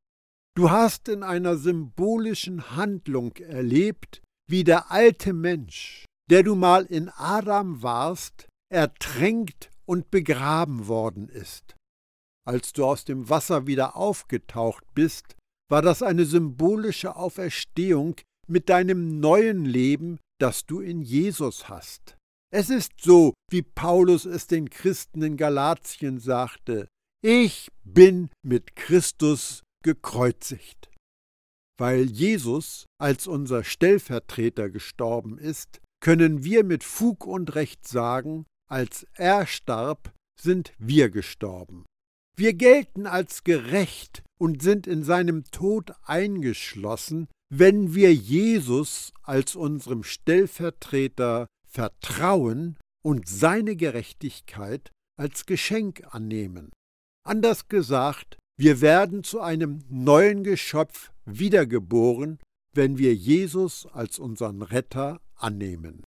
Du 0.56 0.70
hast 0.70 1.08
in 1.08 1.24
einer 1.24 1.58
symbolischen 1.58 2.76
Handlung 2.76 3.36
erlebt, 3.38 4.22
wie 4.48 4.64
der 4.64 4.92
alte 4.92 5.34
Mensch, 5.34 6.06
der 6.30 6.44
du 6.44 6.56
mal 6.56 6.86
in 6.86 7.10
Adam 7.10 7.84
warst, 7.84 8.48
ertränkt 8.72 9.72
und 9.86 10.12
begraben 10.12 10.88
worden 10.88 11.30
ist. 11.30 11.76
Als 12.46 12.74
du 12.74 12.86
aus 12.86 13.06
dem 13.06 13.30
Wasser 13.30 13.68
wieder 13.68 13.96
aufgetaucht 13.96 14.84
bist, 14.94 15.36
war 15.70 15.82
das 15.82 16.02
eine 16.02 16.26
symbolische 16.26 17.16
Auferstehung 17.16 18.16
mit 18.48 18.70
deinem 18.70 19.20
neuen 19.20 19.66
Leben, 19.66 20.20
das 20.40 20.66
du 20.66 20.82
in 20.82 21.02
Jesus 21.02 21.70
hast. 21.70 22.18
Es 22.52 22.70
ist 22.70 23.02
so, 23.02 23.34
wie 23.50 23.62
Paulus 23.62 24.26
es 24.26 24.48
den 24.48 24.70
Christen 24.70 25.24
in 25.24 25.38
Galatien 25.38 26.20
sagte, 26.20 26.88
ich 27.24 27.70
bin 27.84 28.30
mit 28.46 28.76
Christus 28.76 29.64
gekreuzigt. 29.84 30.92
Weil 31.80 32.06
Jesus 32.06 32.86
als 33.02 33.26
unser 33.26 33.64
Stellvertreter 33.64 34.70
gestorben 34.70 35.38
ist, 35.38 35.80
können 36.04 36.44
wir 36.44 36.66
mit 36.66 36.84
Fug 36.84 37.26
und 37.26 37.56
Recht 37.56 37.88
sagen, 37.88 38.46
als 38.70 39.08
er 39.14 39.48
starb, 39.48 40.14
sind 40.38 40.74
wir 40.78 41.10
gestorben. 41.10 41.86
Wir 42.36 42.54
gelten 42.54 43.08
als 43.08 43.46
gerecht 43.46 44.22
und 44.38 44.62
sind 44.62 44.86
in 44.86 45.04
seinem 45.04 45.46
Tod 45.46 45.94
eingeschlossen, 46.04 47.30
wenn 47.50 47.96
wir 47.96 48.14
Jesus 48.14 49.14
als 49.22 49.56
unserem 49.56 50.04
Stellvertreter 50.04 51.48
vertrauen 51.66 52.78
und 53.02 53.30
seine 53.30 53.78
Gerechtigkeit 53.78 54.92
als 55.18 55.46
Geschenk 55.46 56.04
annehmen. 56.14 56.74
Anders 57.26 57.70
gesagt, 57.70 58.38
wir 58.60 58.82
werden 58.82 59.24
zu 59.24 59.40
einem 59.40 59.86
neuen 59.88 60.44
Geschöpf 60.44 61.14
wiedergeboren, 61.24 62.40
wenn 62.74 62.98
wir 62.98 63.14
Jesus 63.14 63.86
als 63.86 64.20
unseren 64.20 64.62
Retter 64.62 65.22
annehmen. 65.36 66.04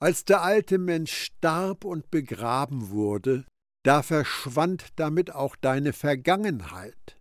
Als 0.00 0.24
der 0.24 0.42
alte 0.42 0.78
Mensch 0.78 1.12
starb 1.12 1.84
und 1.84 2.10
begraben 2.10 2.90
wurde, 2.90 3.44
da 3.84 4.02
verschwand 4.02 4.86
damit 4.96 5.34
auch 5.34 5.56
deine 5.56 5.92
Vergangenheit. 5.92 7.16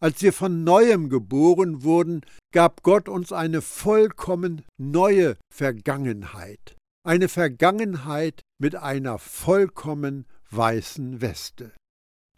Als 0.00 0.22
wir 0.22 0.32
von 0.32 0.64
neuem 0.64 1.08
geboren 1.10 1.82
wurden, 1.82 2.22
gab 2.52 2.82
Gott 2.82 3.08
uns 3.08 3.32
eine 3.32 3.62
vollkommen 3.62 4.64
neue 4.78 5.36
Vergangenheit, 5.52 6.76
eine 7.04 7.28
Vergangenheit 7.28 8.42
mit 8.60 8.76
einer 8.76 9.18
vollkommen 9.18 10.26
weißen 10.50 11.20
Weste. 11.20 11.72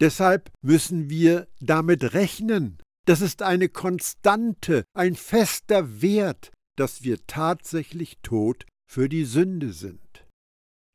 Deshalb 0.01 0.51
müssen 0.63 1.09
wir 1.09 1.47
damit 1.59 2.15
rechnen. 2.15 2.79
Das 3.07 3.21
ist 3.21 3.41
eine 3.41 3.69
Konstante, 3.69 4.83
ein 4.93 5.15
fester 5.15 6.01
Wert, 6.01 6.51
dass 6.77 7.03
wir 7.03 7.25
tatsächlich 7.27 8.19
tot 8.21 8.65
für 8.89 9.09
die 9.09 9.25
Sünde 9.25 9.73
sind. 9.73 10.25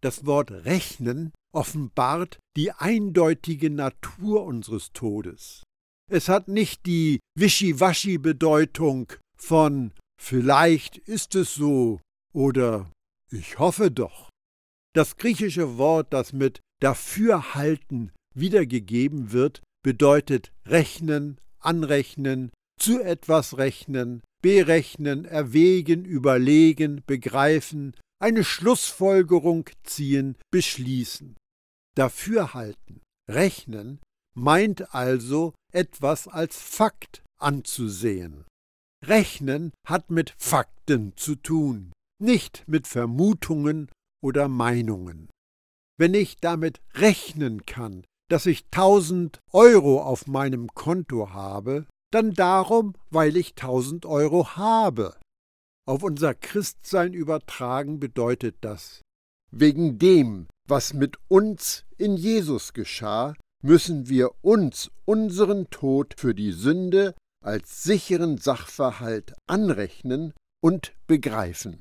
Das 0.02 0.26
Wort 0.26 0.50
rechnen 0.50 1.32
offenbart 1.52 2.38
die 2.56 2.70
eindeutige 2.72 3.70
Natur 3.70 4.44
unseres 4.44 4.92
Todes. 4.92 5.62
Es 6.08 6.28
hat 6.28 6.48
nicht 6.48 6.86
die 6.86 7.18
Wischiwaschi-Bedeutung 7.36 9.12
von 9.36 9.92
vielleicht 10.20 10.98
ist 10.98 11.34
es 11.34 11.54
so 11.54 12.00
oder 12.32 12.90
ich 13.30 13.58
hoffe 13.58 13.90
doch. 13.90 14.28
Das 14.94 15.16
griechische 15.16 15.78
Wort, 15.78 16.12
das 16.12 16.32
mit 16.32 16.60
dafürhalten 16.80 18.12
wiedergegeben 18.34 19.32
wird, 19.32 19.62
bedeutet 19.82 20.52
rechnen, 20.66 21.40
anrechnen, 21.66 22.50
zu 22.78 23.00
etwas 23.02 23.58
rechnen, 23.58 24.22
berechnen, 24.42 25.24
erwägen, 25.24 26.04
überlegen, 26.04 27.02
begreifen, 27.06 27.94
eine 28.22 28.44
Schlussfolgerung 28.44 29.68
ziehen, 29.82 30.36
beschließen. 30.50 31.36
Dafürhalten, 31.96 33.00
rechnen 33.30 34.00
meint 34.36 34.94
also 34.94 35.54
etwas 35.72 36.28
als 36.28 36.56
Fakt 36.56 37.22
anzusehen. 37.38 38.44
Rechnen 39.04 39.72
hat 39.86 40.10
mit 40.10 40.34
Fakten 40.38 41.16
zu 41.16 41.36
tun, 41.36 41.92
nicht 42.22 42.64
mit 42.66 42.86
Vermutungen 42.86 43.90
oder 44.22 44.48
Meinungen. 44.48 45.28
Wenn 45.98 46.14
ich 46.14 46.36
damit 46.36 46.80
rechnen 46.94 47.64
kann, 47.64 48.04
dass 48.28 48.46
ich 48.46 48.64
1000 48.66 49.40
Euro 49.52 50.02
auf 50.02 50.26
meinem 50.26 50.68
Konto 50.74 51.30
habe, 51.30 51.86
dann 52.10 52.32
darum, 52.34 52.94
weil 53.10 53.36
ich 53.36 53.50
1000 53.50 54.06
Euro 54.06 54.56
habe. 54.56 55.16
Auf 55.86 56.02
unser 56.02 56.34
Christsein 56.34 57.14
übertragen 57.14 58.00
bedeutet 58.00 58.56
das, 58.60 59.02
Wegen 59.52 59.98
dem, 59.98 60.48
was 60.68 60.92
mit 60.92 61.16
uns 61.28 61.84
in 61.96 62.16
Jesus 62.16 62.72
geschah, 62.72 63.34
müssen 63.62 64.08
wir 64.08 64.32
uns 64.42 64.90
unseren 65.04 65.70
Tod 65.70 66.14
für 66.18 66.34
die 66.34 66.52
Sünde 66.52 67.14
als 67.44 67.82
sicheren 67.84 68.38
Sachverhalt 68.38 69.34
anrechnen 69.46 70.34
und 70.60 70.94
begreifen. 71.06 71.80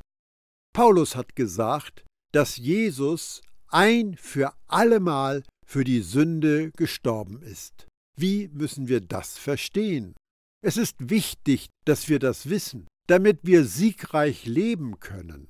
Paulus 0.73 1.15
hat 1.15 1.35
gesagt, 1.35 2.05
dass 2.31 2.57
Jesus 2.57 3.41
ein 3.67 4.15
für 4.15 4.53
allemal 4.67 5.43
für 5.65 5.83
die 5.83 6.01
Sünde 6.01 6.71
gestorben 6.71 7.41
ist. 7.41 7.87
Wie 8.17 8.49
müssen 8.53 8.87
wir 8.87 9.01
das 9.01 9.37
verstehen? 9.37 10.15
Es 10.63 10.77
ist 10.77 11.09
wichtig, 11.09 11.69
dass 11.85 12.09
wir 12.09 12.19
das 12.19 12.49
wissen, 12.49 12.87
damit 13.07 13.39
wir 13.43 13.65
siegreich 13.65 14.45
leben 14.45 14.99
können. 14.99 15.47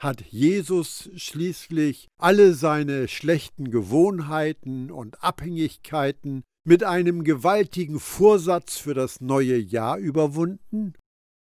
Hat 0.00 0.22
Jesus 0.22 1.10
schließlich 1.14 2.08
alle 2.18 2.54
seine 2.54 3.06
schlechten 3.06 3.70
Gewohnheiten 3.70 4.90
und 4.90 5.22
Abhängigkeiten 5.22 6.42
mit 6.66 6.82
einem 6.82 7.22
gewaltigen 7.22 8.00
Vorsatz 8.00 8.78
für 8.78 8.94
das 8.94 9.20
neue 9.20 9.56
Jahr 9.56 9.98
überwunden? 9.98 10.94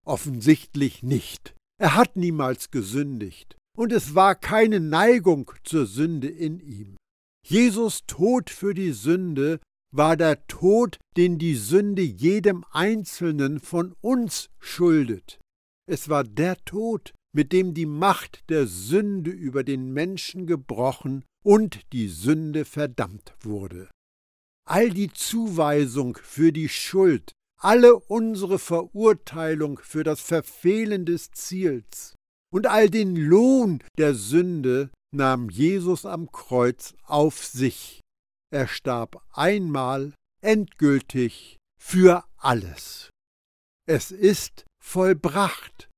Offensichtlich 0.05 1.03
nicht. 1.03 1.55
Er 1.81 1.95
hat 1.95 2.17
niemals 2.17 2.71
gesündigt, 2.71 3.57
und 3.77 3.93
es 3.93 4.15
war 4.15 4.35
keine 4.35 4.81
Neigung 4.81 5.51
zur 5.65 5.87
Sünde 5.87 6.29
in 6.29 6.61
ihm. 6.61 6.97
Jesus 7.51 8.07
Tod 8.07 8.49
für 8.49 8.75
die 8.75 8.93
Sünde 8.93 9.59
war 9.93 10.17
der 10.17 10.47
Tod, 10.47 10.99
den 11.17 11.37
die 11.37 11.57
Sünde 11.57 12.03
jedem 12.03 12.65
Einzelnen 12.71 13.59
von 13.59 13.97
uns 14.01 14.51
schuldet. 14.61 15.41
Es 15.91 16.09
war 16.09 16.23
der 16.23 16.65
Tod, 16.65 17.13
mit 17.35 17.53
dem 17.53 17.75
die 17.75 17.87
Macht 17.87 18.49
der 18.51 18.69
Sünde 18.69 19.33
über 19.33 19.65
den 19.65 19.93
Menschen 19.93 20.47
gebrochen 20.47 21.25
und 21.43 21.93
die 21.93 22.07
Sünde 22.07 22.65
verdammt 22.65 23.35
wurde. 23.41 23.91
All 24.65 24.91
die 24.91 25.13
Zuweisung 25.13 26.17
für 26.23 26.53
die 26.53 26.69
Schuld, 26.69 27.33
alle 27.59 27.97
unsere 27.97 28.61
Verurteilung 28.61 29.81
für 29.83 30.05
das 30.05 30.21
Verfehlen 30.21 31.05
des 31.05 31.33
Ziels 31.33 32.15
und 32.53 32.69
all 32.69 32.89
den 32.89 33.17
Lohn 33.17 33.83
der 33.99 34.15
Sünde 34.15 34.91
nahm 35.13 35.49
Jesus 35.49 36.07
am 36.07 36.31
Kreuz 36.31 36.95
auf 37.05 37.45
sich. 37.45 38.01
Er 38.53 38.67
starb 38.67 39.23
einmal 39.33 40.15
endgültig 40.43 41.59
für 41.81 42.25
alles. 42.37 43.11
Es 43.87 44.11
ist 44.11 44.65
vollbracht. 44.83 45.89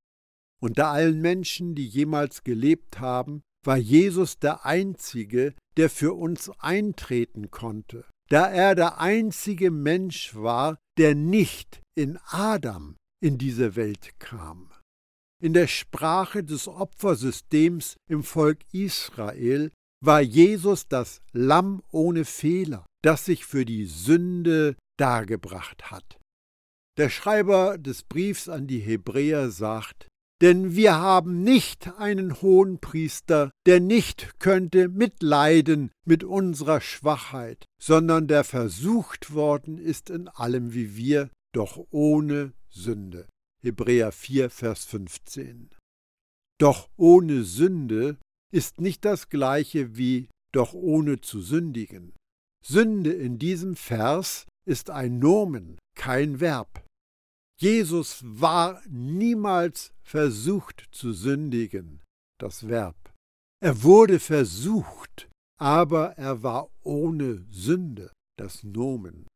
Unter 0.63 0.89
allen 0.89 1.21
Menschen, 1.21 1.75
die 1.75 1.87
jemals 1.87 2.45
gelebt 2.45 3.01
haben, 3.01 3.43
war 3.65 3.77
Jesus 3.77 4.39
der 4.39 4.65
Einzige, 4.65 5.55
der 5.77 5.91
für 5.91 6.15
uns 6.15 6.51
eintreten 6.59 7.51
konnte, 7.51 8.05
da 8.29 8.49
er 8.49 8.75
der 8.75 9.01
einzige 9.01 9.71
Mensch 9.71 10.35
war, 10.35 10.79
der 10.99 11.15
nicht 11.15 11.81
in 11.97 12.19
Adam 12.27 12.97
in 13.23 13.39
diese 13.39 13.77
Welt 13.77 14.19
kam. 14.19 14.73
In 15.43 15.55
der 15.55 15.67
Sprache 15.67 16.45
des 16.45 16.69
Opfersystems 16.69 17.97
im 18.09 18.23
Volk 18.23 18.61
Israel 18.71 19.73
war 20.01 20.21
Jesus 20.21 20.87
das 20.87 21.21
Lamm 21.33 21.83
ohne 21.91 22.25
Fehler, 22.25 22.87
das 23.03 23.25
sich 23.25 23.45
für 23.45 23.65
die 23.65 23.87
Sünde 23.87 24.77
dargebracht 25.01 25.91
hat. 25.91 26.21
Der 26.97 27.09
Schreiber 27.09 27.77
des 27.77 28.05
Briefs 28.05 28.49
an 28.49 28.69
die 28.69 28.79
Hebräer 28.79 29.51
sagt, 29.51 30.07
denn 30.43 30.77
wir 30.77 30.95
haben 30.95 31.43
nicht 31.43 31.93
einen 31.99 32.41
hohen 32.41 32.79
Priester, 32.79 33.51
der 33.67 33.81
nicht 33.81 34.39
könnte 34.39 34.89
mitleiden 34.89 35.91
mit 36.07 36.23
unserer 36.23 36.81
Schwachheit, 36.81 37.65
sondern 37.83 38.29
der 38.29 38.45
versucht 38.45 39.35
worden 39.35 39.77
ist 39.77 40.09
in 40.09 40.29
allem 40.29 40.73
wie 40.73 40.95
wir, 40.95 41.31
doch 41.53 41.85
ohne 41.91 42.53
Sünde. 42.69 43.27
Hebräer 43.65 44.11
4, 44.11 44.51
Vers 44.51 44.85
15. 44.87 45.71
Doch 46.59 46.89
ohne 46.97 47.45
Sünde 47.45 48.19
ist 48.53 48.81
nicht 48.81 49.05
das 49.05 49.29
gleiche 49.29 49.97
wie 49.97 50.29
doch 50.53 50.75
ohne 50.75 51.21
zu 51.21 51.41
sündigen. 51.41 52.13
Sünde 52.65 53.13
in 53.13 53.39
diesem 53.39 53.77
Vers 53.77 54.47
ist 54.67 54.91
ein 54.91 55.19
Nomen, 55.19 55.79
kein 55.97 56.41
Verb. 56.41 56.85
Jesus 57.61 58.21
war 58.25 58.83
niemals 58.89 59.93
versucht 60.03 60.89
zu 60.91 61.13
sündigen, 61.13 62.01
das 62.41 62.69
Verb. 62.69 62.97
Er 63.61 63.85
wurde 63.85 64.19
versucht, 64.19 65.29
aber 65.61 66.19
er 66.19 66.43
war 66.43 66.69
ohne 66.83 67.47
Sünde, 67.51 68.13
das 68.37 68.65
Nomen. 68.65 69.29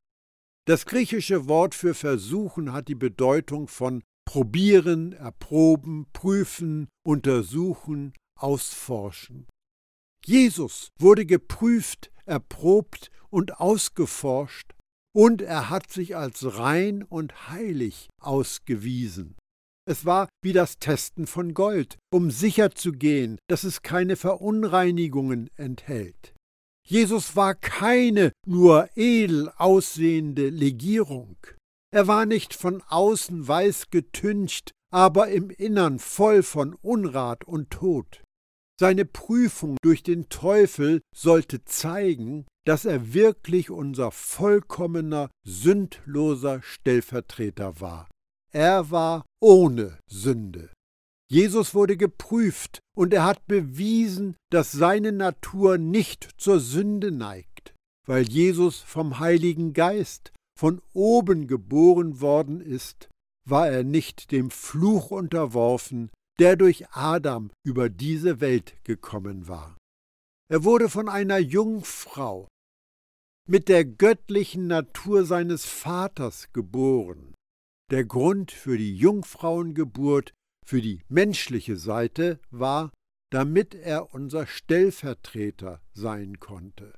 Das 0.67 0.85
griechische 0.85 1.47
Wort 1.47 1.77
für 1.77 1.95
versuchen 1.95 2.73
hat 2.73 2.89
die 2.89 2.97
Bedeutung 2.97 3.69
von 3.69 4.03
probieren, 4.27 5.13
erproben, 5.13 6.07
prüfen, 6.13 6.89
untersuchen, 7.07 8.13
ausforschen. 8.39 9.47
Jesus 10.25 10.91
wurde 10.99 11.25
geprüft, 11.25 12.11
erprobt 12.27 13.11
und 13.31 13.61
ausgeforscht, 13.61 14.73
und 15.15 15.41
er 15.41 15.71
hat 15.71 15.91
sich 15.91 16.15
als 16.15 16.59
rein 16.59 17.03
und 17.03 17.49
heilig 17.49 18.09
ausgewiesen. 18.21 19.35
Es 19.89 20.05
war 20.05 20.29
wie 20.43 20.53
das 20.53 20.79
Testen 20.79 21.27
von 21.27 21.55
Gold, 21.55 21.97
um 22.13 22.31
sicherzugehen, 22.31 23.39
dass 23.49 23.65
es 23.65 23.83
keine 23.83 24.17
Verunreinigungen 24.17 25.49
enthält. 25.57 26.35
Jesus 26.87 27.35
war 27.35 27.55
keine 27.55 28.33
nur 28.47 28.91
edel 28.97 29.51
aussehende 29.57 30.51
Legierung. 30.51 31.37
Er 31.93 32.07
war 32.07 32.27
nicht 32.27 32.55
von 32.55 32.83
außen 32.83 33.47
weiß 33.47 33.91
getüncht, 33.91 34.73
aber 34.91 35.29
im 35.29 35.51
Innern 35.51 35.99
voll 35.99 36.43
von 36.43 36.75
Unrat 36.75 37.45
und 37.45 37.71
Tod. 37.71 38.23
Seine 38.79 39.07
Prüfung 39.07 39.79
durch 39.83 40.03
den 40.03 40.29
Teufel 40.29 41.01
sollte 41.15 41.65
zeigen, 41.65 42.47
dass 42.67 42.85
er 42.85 43.15
wirklich 43.15 43.71
unser 43.71 44.11
vollkommener, 44.11 45.31
sündloser 45.47 46.61
Stellvertreter 46.63 47.81
war. 47.81 48.09
Er 48.53 48.91
war 48.91 49.25
ohne 49.41 49.99
Sünde. 50.11 50.71
Jesus 51.29 51.75
wurde 51.75 51.97
geprüft 51.97 52.81
und 52.95 53.15
er 53.15 53.25
hat 53.25 53.47
bewiesen, 53.47 54.37
dass 54.51 54.73
seine 54.73 55.13
Natur 55.13 55.79
nicht 55.79 56.29
zur 56.37 56.61
Sünde 56.61 57.11
neigt, 57.11 57.75
weil 58.07 58.29
Jesus 58.29 58.81
vom 58.81 59.19
Heiligen 59.19 59.73
Geist 59.73 60.33
von 60.59 60.81
oben 60.93 61.47
geboren 61.47 62.21
worden 62.21 62.61
ist, 62.61 63.09
war 63.49 63.69
er 63.69 63.85
nicht 63.85 64.33
dem 64.33 64.51
Fluch 64.51 65.11
unterworfen, 65.11 66.11
der 66.39 66.57
durch 66.57 66.89
Adam 66.91 67.51
über 67.65 67.89
diese 67.89 68.41
Welt 68.41 68.75
gekommen 68.85 69.49
war. 69.49 69.77
Er 70.51 70.65
wurde 70.65 70.89
von 70.89 71.09
einer 71.09 71.39
Jungfrau 71.39 72.49
mit 73.49 73.69
der 73.69 73.85
göttlichen 73.85 74.67
Natur 74.67 75.25
seines 75.25 75.65
Vaters 75.65 76.53
geboren. 76.53 77.35
Der 77.91 78.05
Grund 78.05 78.51
für 78.51 78.77
die 78.77 78.97
Jungfrauengeburt, 78.97 80.33
für 80.65 80.81
die 80.81 81.03
menschliche 81.09 81.77
Seite, 81.77 82.41
war, 82.51 82.93
damit 83.31 83.75
er 83.75 84.13
unser 84.15 84.47
Stellvertreter 84.47 85.81
sein 85.93 86.41
konnte. 86.41 86.93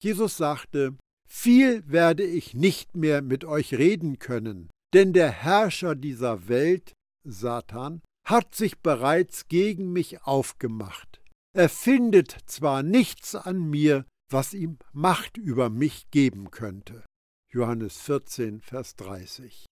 Jesus 0.00 0.36
sagte, 0.36 0.96
viel 1.34 1.82
werde 1.90 2.24
ich 2.24 2.52
nicht 2.52 2.94
mehr 2.94 3.22
mit 3.22 3.44
euch 3.44 3.72
reden 3.74 4.18
können, 4.18 4.68
denn 4.92 5.14
der 5.14 5.30
Herrscher 5.30 5.94
dieser 5.94 6.46
Welt, 6.46 6.92
Satan, 7.24 8.02
hat 8.28 8.54
sich 8.54 8.80
bereits 8.80 9.48
gegen 9.48 9.92
mich 9.92 10.22
aufgemacht. 10.22 11.22
Er 11.56 11.70
findet 11.70 12.36
zwar 12.46 12.82
nichts 12.82 13.34
an 13.34 13.58
mir, 13.58 14.04
was 14.30 14.52
ihm 14.52 14.78
Macht 14.92 15.38
über 15.38 15.70
mich 15.70 16.10
geben 16.10 16.50
könnte. 16.50 17.02
Johannes 17.50 17.96
14, 18.02 18.60
Vers 18.60 18.94
30. 18.96 19.66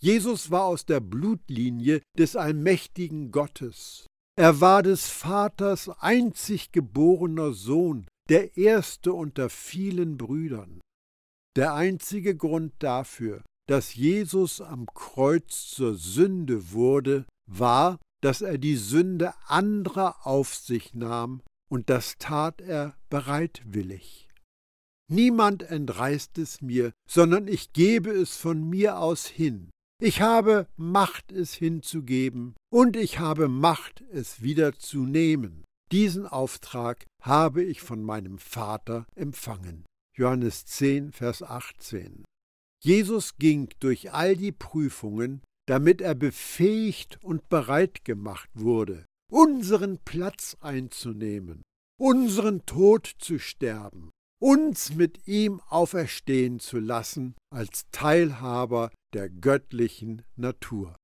Jesus 0.00 0.50
war 0.50 0.64
aus 0.64 0.86
der 0.86 1.00
Blutlinie 1.00 2.02
des 2.18 2.36
allmächtigen 2.36 3.30
Gottes. 3.30 4.06
Er 4.36 4.60
war 4.60 4.82
des 4.82 5.08
Vaters 5.08 5.88
einzig 5.88 6.72
geborener 6.72 7.52
Sohn, 7.52 8.06
der 8.28 8.56
erste 8.56 9.12
unter 9.12 9.48
vielen 9.48 10.18
Brüdern. 10.18 10.80
Der 11.56 11.72
einzige 11.72 12.36
Grund 12.36 12.74
dafür, 12.80 13.42
dass 13.66 13.94
Jesus 13.94 14.60
am 14.60 14.86
Kreuz 14.86 15.68
zur 15.70 15.94
Sünde 15.94 16.72
wurde, 16.72 17.24
war, 17.50 17.98
dass 18.22 18.42
er 18.42 18.58
die 18.58 18.76
Sünde 18.76 19.32
anderer 19.46 20.26
auf 20.26 20.54
sich 20.54 20.94
nahm, 20.94 21.40
und 21.70 21.88
das 21.88 22.18
tat 22.18 22.60
er 22.60 22.94
bereitwillig. 23.08 24.28
Niemand 25.10 25.62
entreißt 25.62 26.36
es 26.38 26.60
mir, 26.60 26.92
sondern 27.08 27.48
ich 27.48 27.72
gebe 27.72 28.10
es 28.10 28.36
von 28.36 28.68
mir 28.68 28.98
aus 28.98 29.26
hin. 29.26 29.70
Ich 30.00 30.20
habe 30.20 30.66
Macht, 30.76 31.32
es 31.32 31.54
hinzugeben, 31.54 32.54
und 32.70 32.96
ich 32.96 33.18
habe 33.18 33.48
Macht, 33.48 34.02
es 34.12 34.42
wieder 34.42 34.74
zu 34.74 35.06
nehmen. 35.06 35.64
Diesen 35.90 36.26
Auftrag 36.26 37.06
habe 37.22 37.62
ich 37.62 37.80
von 37.80 38.02
meinem 38.02 38.38
Vater 38.38 39.06
empfangen. 39.14 39.86
Johannes 40.18 40.64
10, 40.64 41.12
Vers 41.12 41.42
18. 41.42 42.24
Jesus 42.82 43.36
ging 43.36 43.68
durch 43.80 44.12
all 44.12 44.36
die 44.36 44.52
Prüfungen, 44.52 45.42
damit 45.68 46.00
er 46.00 46.14
befähigt 46.14 47.22
und 47.22 47.48
bereit 47.48 48.04
gemacht 48.04 48.48
wurde, 48.54 49.04
unseren 49.30 49.98
Platz 49.98 50.56
einzunehmen, 50.60 51.62
unseren 52.00 52.64
Tod 52.64 53.12
zu 53.18 53.38
sterben, 53.38 54.10
uns 54.40 54.94
mit 54.94 55.26
ihm 55.26 55.60
auferstehen 55.68 56.60
zu 56.60 56.78
lassen 56.78 57.34
als 57.52 57.84
Teilhaber 57.90 58.90
der 59.12 59.28
göttlichen 59.28 60.22
Natur. 60.36 60.96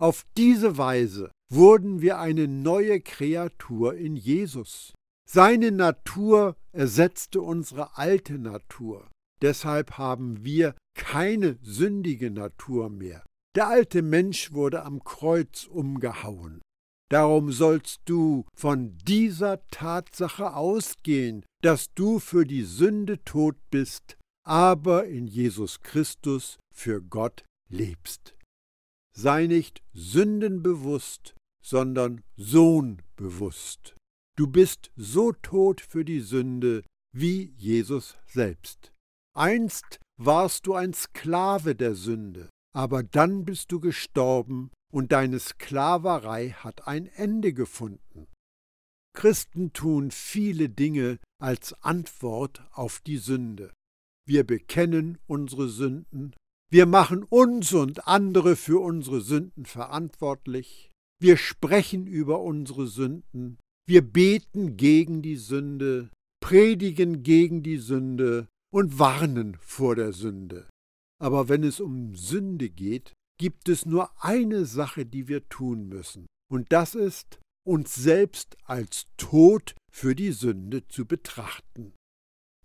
Auf 0.00 0.24
diese 0.36 0.78
Weise 0.78 1.30
wurden 1.52 2.00
wir 2.00 2.18
eine 2.18 2.48
neue 2.48 3.00
Kreatur 3.00 3.94
in 3.94 4.16
Jesus. 4.16 4.92
Seine 5.26 5.72
Natur 5.72 6.56
ersetzte 6.72 7.40
unsere 7.40 7.96
alte 7.96 8.38
Natur. 8.38 9.10
Deshalb 9.42 9.98
haben 9.98 10.44
wir 10.44 10.74
keine 10.94 11.58
sündige 11.62 12.30
Natur 12.30 12.90
mehr. 12.90 13.24
Der 13.56 13.68
alte 13.68 14.02
Mensch 14.02 14.52
wurde 14.52 14.84
am 14.84 15.02
Kreuz 15.04 15.64
umgehauen. 15.64 16.60
Darum 17.10 17.52
sollst 17.52 18.00
du 18.06 18.44
von 18.56 18.96
dieser 18.98 19.66
Tatsache 19.68 20.54
ausgehen, 20.54 21.44
dass 21.62 21.92
du 21.94 22.18
für 22.18 22.44
die 22.44 22.64
Sünde 22.64 23.22
tot 23.24 23.56
bist, 23.70 24.16
aber 24.44 25.06
in 25.06 25.26
Jesus 25.26 25.80
Christus 25.80 26.58
für 26.74 27.00
Gott 27.02 27.44
lebst. 27.68 28.34
Sei 29.16 29.46
nicht 29.46 29.82
sündenbewusst, 29.92 31.34
sondern 31.62 32.22
sohnbewusst. 32.36 33.94
Du 34.36 34.48
bist 34.48 34.90
so 34.96 35.32
tot 35.32 35.80
für 35.80 36.04
die 36.04 36.20
Sünde 36.20 36.82
wie 37.12 37.54
Jesus 37.56 38.16
selbst. 38.26 38.92
Einst 39.36 40.00
warst 40.16 40.66
du 40.66 40.74
ein 40.74 40.92
Sklave 40.92 41.76
der 41.76 41.94
Sünde, 41.94 42.50
aber 42.74 43.02
dann 43.02 43.44
bist 43.44 43.70
du 43.70 43.78
gestorben 43.78 44.70
und 44.92 45.12
deine 45.12 45.38
Sklaverei 45.38 46.50
hat 46.50 46.86
ein 46.88 47.06
Ende 47.06 47.52
gefunden. 47.52 48.26
Christen 49.16 49.72
tun 49.72 50.10
viele 50.10 50.68
Dinge 50.68 51.18
als 51.40 51.72
Antwort 51.84 52.64
auf 52.72 53.00
die 53.00 53.18
Sünde. 53.18 53.72
Wir 54.26 54.44
bekennen 54.44 55.18
unsere 55.26 55.68
Sünden, 55.68 56.34
wir 56.70 56.86
machen 56.86 57.22
uns 57.22 57.72
und 57.72 58.08
andere 58.08 58.56
für 58.56 58.80
unsere 58.82 59.20
Sünden 59.20 59.66
verantwortlich, 59.66 60.90
wir 61.20 61.36
sprechen 61.36 62.06
über 62.06 62.40
unsere 62.40 62.88
Sünden, 62.88 63.58
wir 63.86 64.02
beten 64.02 64.76
gegen 64.76 65.22
die 65.22 65.36
Sünde, 65.36 66.10
predigen 66.40 67.22
gegen 67.22 67.62
die 67.62 67.78
Sünde 67.78 68.48
und 68.72 68.98
warnen 68.98 69.56
vor 69.60 69.94
der 69.94 70.12
Sünde. 70.12 70.68
Aber 71.20 71.48
wenn 71.48 71.62
es 71.62 71.80
um 71.80 72.14
Sünde 72.14 72.70
geht, 72.70 73.12
gibt 73.38 73.68
es 73.68 73.86
nur 73.86 74.10
eine 74.22 74.64
Sache, 74.64 75.06
die 75.06 75.28
wir 75.28 75.48
tun 75.48 75.88
müssen, 75.88 76.26
und 76.50 76.72
das 76.72 76.94
ist, 76.94 77.40
uns 77.66 77.94
selbst 77.94 78.56
als 78.64 79.06
tot 79.16 79.74
für 79.92 80.14
die 80.14 80.32
Sünde 80.32 80.86
zu 80.88 81.06
betrachten. 81.06 81.94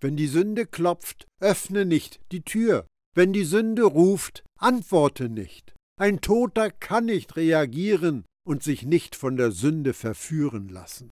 Wenn 0.02 0.16
die 0.16 0.28
Sünde 0.28 0.66
klopft, 0.66 1.26
öffne 1.42 1.86
nicht 1.86 2.20
die 2.32 2.42
Tür. 2.42 2.88
Wenn 3.16 3.34
die 3.34 3.44
Sünde 3.44 3.84
ruft, 3.84 4.44
antworte 4.58 5.30
nicht. 5.30 5.74
Ein 6.00 6.22
Toter 6.22 6.70
kann 6.72 7.06
nicht 7.06 7.36
reagieren 7.36 8.26
und 8.50 8.64
sich 8.64 8.84
nicht 8.84 9.16
von 9.16 9.38
der 9.38 9.52
Sünde 9.52 9.94
verführen 9.94 10.70
lassen. 10.70 11.12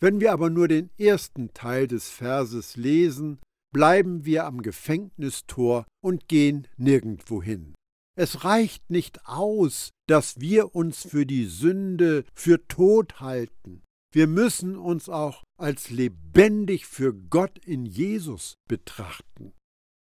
Wenn 0.00 0.18
wir 0.18 0.32
aber 0.32 0.50
nur 0.50 0.66
den 0.66 0.90
ersten 0.98 1.54
Teil 1.54 1.86
des 1.86 2.10
Verses 2.10 2.76
lesen, 2.76 3.38
bleiben 3.72 4.24
wir 4.24 4.44
am 4.44 4.62
Gefängnistor 4.62 5.86
und 6.02 6.26
gehen 6.26 6.66
nirgendwohin. 6.76 7.74
Es 8.16 8.42
reicht 8.42 8.90
nicht 8.90 9.24
aus, 9.24 9.90
dass 10.08 10.40
wir 10.40 10.74
uns 10.74 11.06
für 11.06 11.26
die 11.26 11.44
Sünde 11.46 12.24
für 12.34 12.66
tot 12.66 13.20
halten. 13.20 13.84
Wir 14.12 14.26
müssen 14.26 14.76
uns 14.76 15.08
auch 15.08 15.44
als 15.60 15.90
lebendig 15.90 16.86
für 16.86 17.14
Gott 17.14 17.56
in 17.64 17.86
Jesus 17.86 18.54
betrachten. 18.68 19.52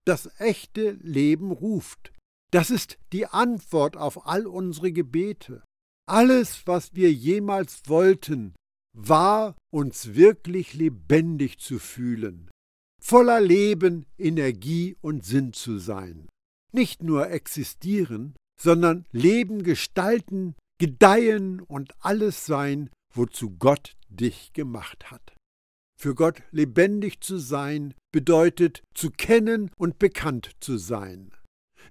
Das 0.06 0.30
echte 0.38 0.92
Leben 1.02 1.50
ruft. 1.50 2.10
Das 2.50 2.70
ist 2.70 2.96
die 3.12 3.26
Antwort 3.26 3.98
auf 3.98 4.26
all 4.26 4.46
unsere 4.46 4.92
Gebete. 4.92 5.62
Alles, 6.08 6.66
was 6.66 6.94
wir 6.94 7.12
jemals 7.12 7.82
wollten, 7.86 8.54
war 8.96 9.56
uns 9.70 10.14
wirklich 10.14 10.72
lebendig 10.72 11.58
zu 11.58 11.78
fühlen, 11.78 12.50
voller 12.98 13.42
Leben, 13.42 14.06
Energie 14.16 14.96
und 15.02 15.26
Sinn 15.26 15.52
zu 15.52 15.78
sein. 15.78 16.26
Nicht 16.72 17.02
nur 17.02 17.28
existieren, 17.30 18.34
sondern 18.58 19.04
Leben 19.12 19.62
gestalten, 19.62 20.54
gedeihen 20.80 21.60
und 21.60 21.92
alles 22.00 22.46
sein, 22.46 22.88
wozu 23.14 23.50
Gott 23.58 23.94
dich 24.08 24.54
gemacht 24.54 25.10
hat. 25.10 25.36
Für 26.00 26.14
Gott 26.14 26.42
lebendig 26.52 27.20
zu 27.20 27.36
sein 27.36 27.92
bedeutet 28.12 28.82
zu 28.94 29.10
kennen 29.10 29.70
und 29.76 29.98
bekannt 29.98 30.52
zu 30.60 30.78
sein. 30.78 31.32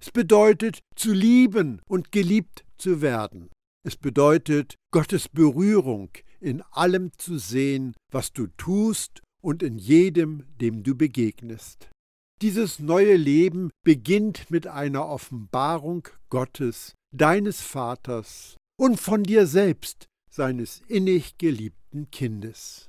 Es 0.00 0.10
bedeutet 0.10 0.80
zu 0.96 1.12
lieben 1.12 1.82
und 1.88 2.10
geliebt 2.10 2.64
zu 2.78 3.00
werden. 3.00 3.50
Es 3.84 3.96
bedeutet 3.96 4.76
Gottes 4.92 5.28
Berührung 5.28 6.10
in 6.40 6.62
allem 6.70 7.12
zu 7.18 7.38
sehen, 7.38 7.94
was 8.12 8.32
du 8.32 8.46
tust 8.56 9.22
und 9.40 9.62
in 9.62 9.78
jedem, 9.78 10.44
dem 10.60 10.82
du 10.82 10.94
begegnest. 10.94 11.90
Dieses 12.42 12.78
neue 12.78 13.16
Leben 13.16 13.70
beginnt 13.84 14.50
mit 14.50 14.66
einer 14.66 15.08
Offenbarung 15.08 16.08
Gottes, 16.28 16.94
deines 17.12 17.62
Vaters 17.62 18.56
und 18.78 19.00
von 19.00 19.24
dir 19.24 19.46
selbst, 19.46 20.06
seines 20.30 20.82
innig 20.86 21.38
geliebten 21.38 22.10
Kindes. 22.10 22.88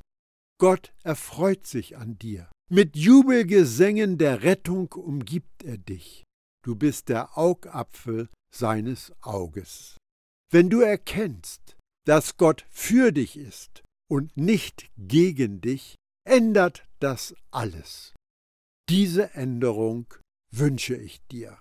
Gott 0.60 0.94
erfreut 1.04 1.66
sich 1.66 1.98
an 1.98 2.20
dir. 2.20 2.50
Mit 2.70 2.96
Jubelgesängen 2.96 4.18
der 4.20 4.44
Rettung 4.44 4.92
umgibt 4.94 5.64
er 5.64 5.78
dich. 5.78 6.24
Du 6.64 6.76
bist 6.76 7.10
der 7.10 7.38
Augapfel 7.38 8.30
seines 8.54 9.12
Auges. 9.22 9.98
Wenn 10.52 10.70
du 10.70 10.82
erkennst, 10.82 11.78
dass 12.06 12.38
Gott 12.38 12.66
für 12.72 13.12
dich 13.12 13.38
ist 13.38 13.84
und 14.10 14.36
nicht 14.36 14.90
gegen 14.98 15.62
dich, 15.62 15.96
ändert 16.26 16.88
das 17.00 17.36
alles. 17.52 18.14
Diese 18.90 19.36
Änderung 19.36 20.12
wünsche 20.52 20.96
ich 20.96 21.22
dir. 21.28 21.60